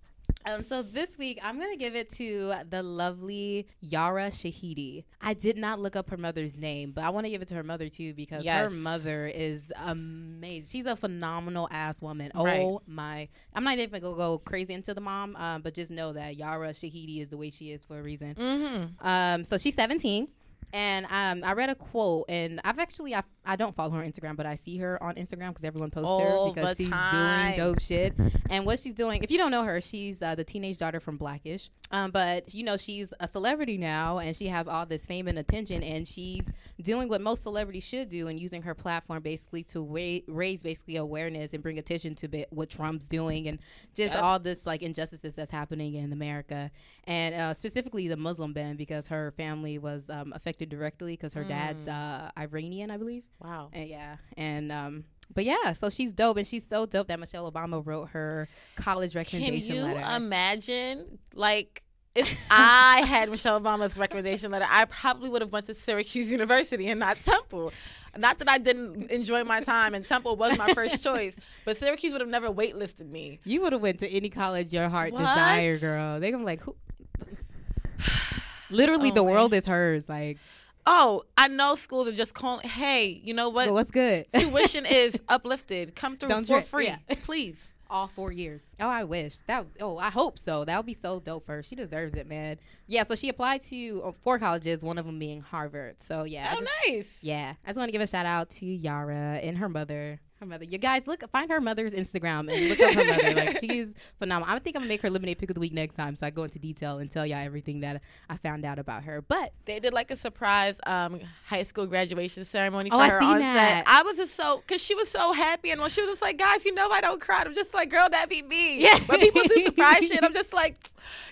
Um, 0.46 0.64
so 0.64 0.82
this 0.82 1.18
week 1.18 1.40
I'm 1.44 1.60
gonna 1.60 1.76
give 1.76 1.96
it 1.96 2.10
to 2.14 2.54
the 2.70 2.82
lovely 2.82 3.68
Yara 3.80 4.30
Shahidi. 4.30 5.04
I 5.22 5.34
did 5.34 5.58
not 5.58 5.80
look 5.80 5.96
up 5.96 6.10
her 6.10 6.18
mother's 6.18 6.58
name, 6.58 6.92
but 6.92 7.04
I 7.04 7.10
want 7.10 7.26
to 7.26 7.30
give 7.30 7.42
it 7.42 7.48
to 7.50 7.56
her 7.56 7.64
mother 7.64 7.90
too 7.90 8.14
because 8.14 8.44
Yes. 8.44 8.72
her 8.72 8.76
mother 8.80 9.28
is 9.28 9.72
amazing. 9.84 10.68
She's 10.70 10.86
a 10.86 10.96
phenomenal 10.96 11.68
ass 11.72 12.02
woman. 12.02 12.32
Right. 12.34 12.62
Oh 12.62 12.82
my! 12.88 13.28
I'm 13.54 13.64
not 13.64 13.78
even 13.78 14.02
gonna 14.02 14.16
go 14.16 14.40
crazy 14.40 14.74
into 14.74 14.94
the 14.94 15.02
mom, 15.02 15.36
um, 15.36 15.62
but 15.62 15.74
just 15.74 15.92
know 15.92 16.14
that 16.14 16.38
Yara 16.38 16.70
Shahidi 16.70 17.22
is 17.22 17.30
the 17.30 17.38
way 17.38 17.50
she 17.50 17.72
is 17.72 17.84
for 17.86 18.00
a 18.00 18.04
reason. 18.04 18.36
Mm-hmm. 18.36 19.08
Um, 19.08 19.46
so 19.46 19.58
she's 19.58 19.76
17. 19.76 20.28
And 20.74 21.06
um, 21.10 21.48
I 21.48 21.54
read 21.54 21.70
a 21.70 21.76
quote, 21.76 22.26
and 22.30 22.62
I've 22.64 22.80
actually 22.80 23.14
I, 23.14 23.24
I 23.46 23.56
don't 23.56 23.76
follow 23.76 23.92
her 23.92 24.02
on 24.02 24.10
Instagram, 24.10 24.36
but 24.36 24.46
I 24.46 24.56
see 24.56 24.78
her 24.78 25.02
on 25.04 25.16
Instagram 25.16 25.50
because 25.50 25.64
everyone 25.66 25.92
posts 25.92 26.10
All 26.10 26.50
her 26.50 26.54
because 26.54 26.78
she's 26.78 26.90
time. 26.90 27.56
doing 27.56 27.58
dope 27.58 27.82
shit. 27.82 28.14
And 28.50 28.66
what 28.66 28.80
she's 28.80 28.94
doing, 28.94 29.24
if 29.24 29.32
you 29.32 29.38
don't 29.38 29.52
know 29.52 29.64
her, 29.64 29.82
she's 29.82 30.22
uh, 30.22 30.36
the 30.36 30.44
teenage 30.44 30.78
daughter 30.78 31.00
from 31.00 31.18
Blackish. 31.18 31.70
Um, 31.92 32.12
but 32.12 32.54
you 32.54 32.64
know 32.64 32.78
she's 32.78 33.14
a 33.20 33.28
celebrity 33.28 33.78
now, 33.78 34.20
and 34.20 34.36
she 34.36 34.48
has 34.48 34.68
all 34.68 34.86
this 34.86 35.06
fame 35.06 35.28
and 35.28 35.38
attention, 35.38 35.84
and 35.84 36.08
she's 36.08 36.44
doing 36.82 37.10
what 37.10 37.22
most 37.22 37.44
celebrities 37.44 37.84
should 37.84 38.10
do, 38.10 38.28
and 38.28 38.40
using 38.40 38.62
her 38.62 38.74
platform 38.74 39.22
basically 39.22 39.64
to 39.64 39.82
wa- 39.84 40.20
raise 40.28 40.64
basically 40.64 40.96
awareness 40.96 41.54
and 41.54 41.62
bring 41.62 41.78
attention 41.78 42.16
to 42.16 42.46
what 42.50 42.70
Trump's 42.70 43.08
doing, 43.08 43.48
and 43.48 43.60
just 43.96 44.14
Yep. 44.14 44.24
all 44.24 44.40
this 44.40 44.66
like 44.66 44.82
injustices 44.82 45.36
that's 45.36 45.52
happening 45.52 45.96
in 45.96 46.14
America, 46.14 46.72
and 47.06 47.36
uh, 47.36 47.54
specifically 47.54 48.08
the 48.08 48.18
Muslim 48.18 48.54
ban 48.54 48.76
because 48.78 49.08
her 49.08 49.32
family 49.38 49.78
was 49.78 50.10
um, 50.10 50.32
affected 50.34 50.70
directly 50.70 51.14
because 51.14 51.34
her 51.34 51.44
dad's 51.44 51.88
uh, 51.88 52.30
Iranian, 52.38 52.90
I 52.90 52.98
believe. 52.98 53.24
Wow. 53.44 53.70
And 53.74 53.88
yeah, 53.90 54.16
and 54.38 54.72
um, 54.72 55.04
but 55.34 55.46
yeah, 55.46 55.72
so 55.74 55.90
she's 55.90 56.12
dope, 56.14 56.38
and 56.38 56.46
she's 56.48 56.68
so 56.68 56.86
dope 56.86 57.08
that 57.08 57.20
Michelle 57.20 57.52
Obama 57.52 57.86
wrote 57.86 58.10
her 58.10 58.48
college 58.76 59.16
recommendation 59.16 59.76
letter. 59.76 59.84
Can 59.84 59.96
you 60.00 60.04
letter. 60.04 60.16
imagine, 60.18 61.20
like, 61.34 61.84
if 62.14 62.30
I 62.52 63.04
had 63.08 63.30
Michelle 63.30 63.60
Obama's 63.62 63.98
recommendation 63.98 64.52
letter, 64.52 64.66
I 64.70 64.84
probably 64.86 65.30
would 65.30 65.42
have 65.42 65.54
went 65.54 65.68
to 65.68 65.74
Syracuse 65.74 66.30
University 66.32 66.88
and 66.90 67.00
not 67.00 67.18
Temple. 67.22 67.72
Not 68.18 68.40
that 68.40 68.50
I 68.50 68.58
didn't 68.58 69.10
enjoy 69.10 69.46
my 69.46 69.62
time, 69.62 69.94
and 69.94 70.06
Temple 70.06 70.36
was 70.36 70.58
my 70.58 70.74
first 70.74 71.02
choice, 71.04 71.40
but 71.64 71.78
Syracuse 71.78 72.12
would 72.12 72.20
have 72.20 72.30
never 72.30 72.50
waitlisted 72.50 73.10
me. 73.10 73.40
you 73.46 73.62
would 73.62 73.72
have 73.72 73.82
went 73.82 74.00
to 74.00 74.10
any 74.10 74.30
college 74.30 74.74
your 74.74 74.90
heart 74.90 75.14
What? 75.14 75.20
desire, 75.20 75.78
girl. 75.78 76.20
They 76.20 76.32
gonna 76.32 76.44
be 76.44 76.46
like, 76.48 76.60
who? 76.62 76.76
Literally, 78.70 79.12
Oh, 79.12 79.16
the 79.16 79.24
man. 79.24 79.32
world 79.34 79.54
is 79.54 79.66
hers. 79.66 80.08
Like, 80.08 80.38
Oh, 80.86 81.24
I 81.38 81.48
know 81.48 81.76
schools 81.76 82.08
are 82.08 82.12
just 82.12 82.34
calling. 82.34 82.68
Hey, 82.68 83.08
you 83.24 83.34
know 83.34 83.50
what? 83.50 83.68
well, 83.68 83.76
what's 83.76 83.92
good? 83.92 84.26
Tuition 84.34 84.86
is 84.86 85.22
uplifted. 85.30 85.96
Come 85.96 86.18
through 86.18 86.30
Don't 86.30 86.46
for 86.46 86.54
trip, 86.56 86.66
free, 86.66 86.86
yeah. 86.88 86.98
please. 87.24 87.74
all 87.90 88.08
four 88.08 88.32
years. 88.32 88.62
Oh, 88.80 88.88
I 88.88 89.04
wish 89.04 89.38
that. 89.48 89.66
Oh, 89.80 89.98
I 89.98 90.10
hope 90.10 90.40
so. 90.40 90.66
That 90.66 90.78
would 90.78 90.86
be 90.86 90.94
so 90.94 91.20
dope 91.20 91.46
for 91.46 91.56
her. 91.58 91.64
She 91.64 91.76
deserves 91.76 92.14
it, 92.16 92.26
man. 92.28 92.58
Yeah. 92.88 93.06
So 93.06 93.16
she 93.16 93.30
applied 93.30 93.62
to 93.64 94.02
uh, 94.06 94.12
four 94.24 94.40
colleges, 94.40 94.82
one 94.82 94.98
of 94.98 95.06
them 95.06 95.20
being 95.20 95.42
Harvard. 95.42 96.02
So 96.02 96.24
yeah, 96.24 96.48
I 96.52 96.56
Oh, 96.56 96.60
just- 96.60 96.72
nice. 96.88 97.20
yeah. 97.24 97.54
I 97.66 97.70
just 97.70 97.78
want 97.78 97.90
to 97.90 97.92
give 97.92 98.02
a 98.02 98.08
shout 98.08 98.26
out 98.26 98.50
to 98.52 98.66
Yara 98.66 99.40
and 99.44 99.58
her 99.58 99.70
mother. 99.70 100.20
Her 100.42 100.48
mother. 100.48 100.66
You 100.66 100.80
guys 100.80 101.06
look 101.06 101.24
find 101.32 101.52
her 101.52 101.62
mother's 101.62 101.94
Instagram 101.94 102.52
and 102.52 102.70
look 102.70 102.80
up 102.80 102.94
her 102.96 103.06
mother. 103.06 103.36
Like 103.36 103.60
she's 103.62 103.90
phenomenal. 104.18 104.52
I 104.52 104.58
think 104.58 104.76
I'm 104.76 104.80
gonna 104.82 104.90
make 104.90 105.02
her 105.04 105.10
lemonade 105.12 105.38
pick 105.38 105.52
of 105.52 105.54
the 105.54 105.60
week 105.60 105.72
next 105.72 105.94
time, 105.94 106.16
so 106.16 106.26
I 106.26 106.32
go 106.32 106.42
into 106.46 106.58
detail 106.58 106.98
and 106.98 107.12
tell 107.12 107.28
y'all 107.28 107.38
everything 107.46 107.82
that 107.82 108.02
I 108.28 108.38
found 108.38 108.66
out 108.66 108.80
about 108.80 109.04
her. 109.04 109.22
But 109.22 109.54
They 109.66 109.80
did 109.80 109.94
like 109.94 110.10
a 110.10 110.16
surprise 110.16 110.80
um, 110.88 111.20
high 111.46 111.62
school 111.62 111.86
graduation 111.86 112.44
ceremony 112.44 112.90
for 112.90 112.96
Oh, 112.96 113.00
I 113.00 113.10
her 113.10 113.20
seen 113.20 113.30
on 113.30 113.40
that. 113.40 113.86
set. 113.86 113.88
I 113.88 114.02
was 114.02 114.18
just 114.18 114.34
so 114.36 114.64
because 114.66 114.82
she 114.84 114.96
was 114.96 115.10
so 115.10 115.32
happy, 115.32 115.70
and 115.70 115.80
when 115.80 115.92
she 115.92 116.02
was 116.02 116.10
just 116.10 116.24
like, 116.24 116.40
"Guys, 116.40 116.66
you 116.66 116.74
know 116.74 116.90
I 116.90 117.02
don't 117.02 117.22
cry," 117.22 117.44
I'm 117.46 117.54
just 117.54 117.76
like, 117.76 117.92
"Girl, 117.92 118.10
that 118.10 118.28
be 118.28 118.42
me." 118.42 118.80
Yeah. 118.82 118.98
When 119.06 119.20
people 119.20 119.44
do 119.48 119.62
surprise 119.62 120.08
shit, 120.08 120.24
I'm 120.24 120.34
just 120.34 120.54
like, 120.54 120.76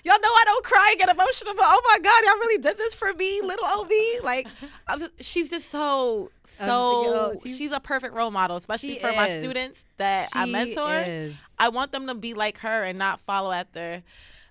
"Y'all 0.03 0.19
know 0.21 0.27
I 0.29 0.43
don't 0.45 0.63
cry 0.63 0.89
and 0.91 0.99
get 0.99 1.09
emotional, 1.09 1.55
but 1.55 1.65
oh 1.65 1.81
my 1.91 1.97
god, 1.97 2.23
y'all 2.25 2.37
really 2.41 2.61
did 2.61 2.77
this 2.77 2.93
for 2.93 3.11
me, 3.13 3.41
little 3.41 3.65
OB." 3.65 3.89
Like, 4.23 4.47
I 4.87 4.97
was, 4.97 5.09
she's 5.19 5.49
just 5.49 5.69
so 5.69 6.29
so. 6.49 6.65
Um, 6.71 7.05
yo, 7.33 7.39
she's, 7.43 7.57
she's- 7.57 7.71
a 7.71 7.79
perfect 7.79 8.13
role 8.13 8.31
model, 8.31 8.57
especially 8.57 8.95
She 8.95 8.99
for 8.99 9.11
my 9.13 9.29
students 9.29 9.85
that 9.97 10.29
I 10.33 10.45
mentor. 10.45 10.99
is. 11.05 11.35
I 11.57 11.69
want 11.69 11.91
them 11.91 12.07
to 12.07 12.15
be 12.15 12.33
like 12.33 12.57
her 12.59 12.83
and 12.83 12.97
not 12.97 13.19
follow 13.21 13.51
after 13.51 14.03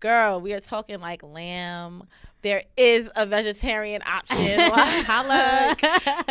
girl, 0.01 0.41
we 0.41 0.53
are 0.53 0.61
talking 0.61 0.82
like 0.89 1.23
lamb. 1.23 2.05
There 2.43 2.65
is 2.77 3.11
a 3.15 3.25
vegetarian 3.25 4.03
option. 4.05 4.59
Holla. 4.73 5.77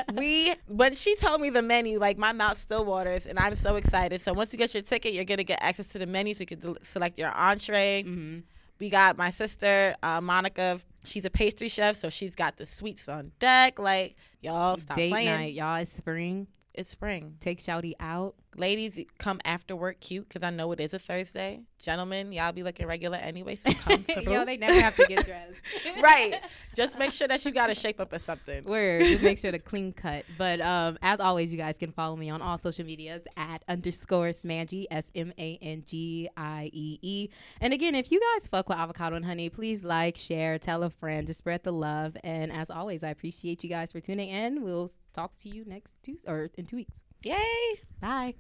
we 0.16 0.54
when 0.68 0.94
she 0.94 1.16
told 1.16 1.40
me 1.42 1.50
the 1.50 1.62
menu, 1.62 2.00
like 2.00 2.18
my 2.18 2.34
mouth 2.34 2.60
still 2.60 2.84
waters, 2.84 3.28
and 3.28 3.40
I'm 3.40 3.56
so 3.56 3.78
excited. 3.78 4.20
So 4.20 4.34
once 4.34 4.52
you 4.52 4.60
get 4.60 4.74
your 4.74 4.84
ticket, 4.84 5.14
you're 5.14 5.26
gonna 5.26 5.44
get 5.44 5.60
access 5.62 5.88
to 5.90 6.00
the 6.00 6.06
menu, 6.06 6.34
so 6.34 6.42
you 6.42 6.48
can 6.48 6.60
del- 6.60 6.78
select 6.82 7.18
your 7.18 7.32
entree. 7.32 8.04
Mm-hmm. 8.06 8.40
We 8.80 8.90
got 8.90 9.18
my 9.18 9.30
sister 9.30 9.96
uh, 10.04 10.20
Monica. 10.20 10.80
She's 11.04 11.24
a 11.26 11.30
pastry 11.30 11.70
chef, 11.70 11.96
so 11.96 12.10
she's 12.10 12.36
got 12.36 12.58
the 12.58 12.66
sweets 12.66 13.08
on 13.08 13.32
deck. 13.40 13.80
Like 13.80 14.18
y'all, 14.42 14.78
stop 14.78 14.98
Date 14.98 15.12
playing. 15.12 15.30
night, 15.30 15.54
y'all. 15.54 15.78
It's 15.78 15.94
spring. 15.94 16.48
It's 16.74 16.90
spring 16.90 17.36
Take 17.40 17.64
Shouty 17.64 17.94
out. 18.00 18.36
Ladies 18.58 19.00
come 19.18 19.40
after 19.46 19.76
work 19.76 20.00
cute 20.00 20.28
because 20.28 20.44
I 20.44 20.50
know 20.50 20.72
it 20.72 20.80
is 20.80 20.94
a 20.94 21.00
Thursday. 21.00 21.62
Gentlemen, 21.80 22.32
y'all 22.32 22.52
be 22.52 22.64
looking 22.64 22.86
regular 22.86 23.18
anyway, 23.18 23.56
so 23.56 23.72
comfortable. 23.74 24.34
Yo, 24.34 24.46
they 24.46 24.58
never 24.58 24.80
have 24.80 24.96
to 24.96 25.06
get 25.08 25.26
dressed. 25.26 25.56
right. 26.02 26.40
Just 26.76 27.00
make 27.00 27.12
sure 27.12 27.28
that 27.28 27.44
you 27.46 27.52
got 27.52 27.70
a 27.70 27.76
shape 27.76 28.00
up 28.00 28.14
or 28.14 28.20
something. 28.20 28.64
Word. 28.64 29.02
Just 29.02 29.24
make 29.24 29.38
sure 29.38 29.52
to 29.52 29.60
clean 29.60 29.94
cut. 29.94 30.26
But 30.38 30.62
um, 30.62 30.98
as 31.02 31.20
always, 31.20 31.52
you 31.52 31.58
guys 31.58 31.78
can 31.78 31.92
follow 31.92 32.16
me 32.16 32.30
on 32.30 32.42
all 32.42 32.58
social 32.58 32.86
medias 32.86 33.24
at 33.38 33.64
underscore 33.68 34.30
Smangie, 34.30 34.86
S 34.92 35.12
M 35.16 35.34
A 35.38 35.58
N 35.62 35.84
G 35.86 36.30
I 36.38 36.70
E 36.74 37.00
E. 37.02 37.30
And 37.62 37.74
again, 37.74 37.96
if 37.96 38.12
you 38.12 38.20
guys 38.36 38.48
fuck 38.48 38.70
with 38.70 38.78
avocado 38.78 39.16
and 39.16 39.26
honey, 39.26 39.50
please 39.50 39.84
like, 39.84 40.18
share, 40.18 40.60
tell 40.60 40.84
a 40.84 40.90
friend, 40.90 41.28
just 41.28 41.40
spread 41.40 41.64
the 41.64 41.74
love. 41.74 42.18
And 42.24 42.52
as 42.52 42.70
always, 42.70 43.04
I 43.04 43.10
appreciate 43.10 43.64
you 43.64 43.70
guys 43.70 43.92
for 43.92 44.00
tuning 44.00 44.30
in. 44.30 44.64
We'll 44.64 44.92
talk 45.14 45.36
to 45.38 45.50
you 45.50 45.64
next 45.66 45.94
Tuesday 46.04 46.30
or 46.30 46.50
in 46.58 46.66
two 46.66 46.78
weeks. 46.78 47.02
Yay. 47.24 47.82
Bye. 48.02 48.36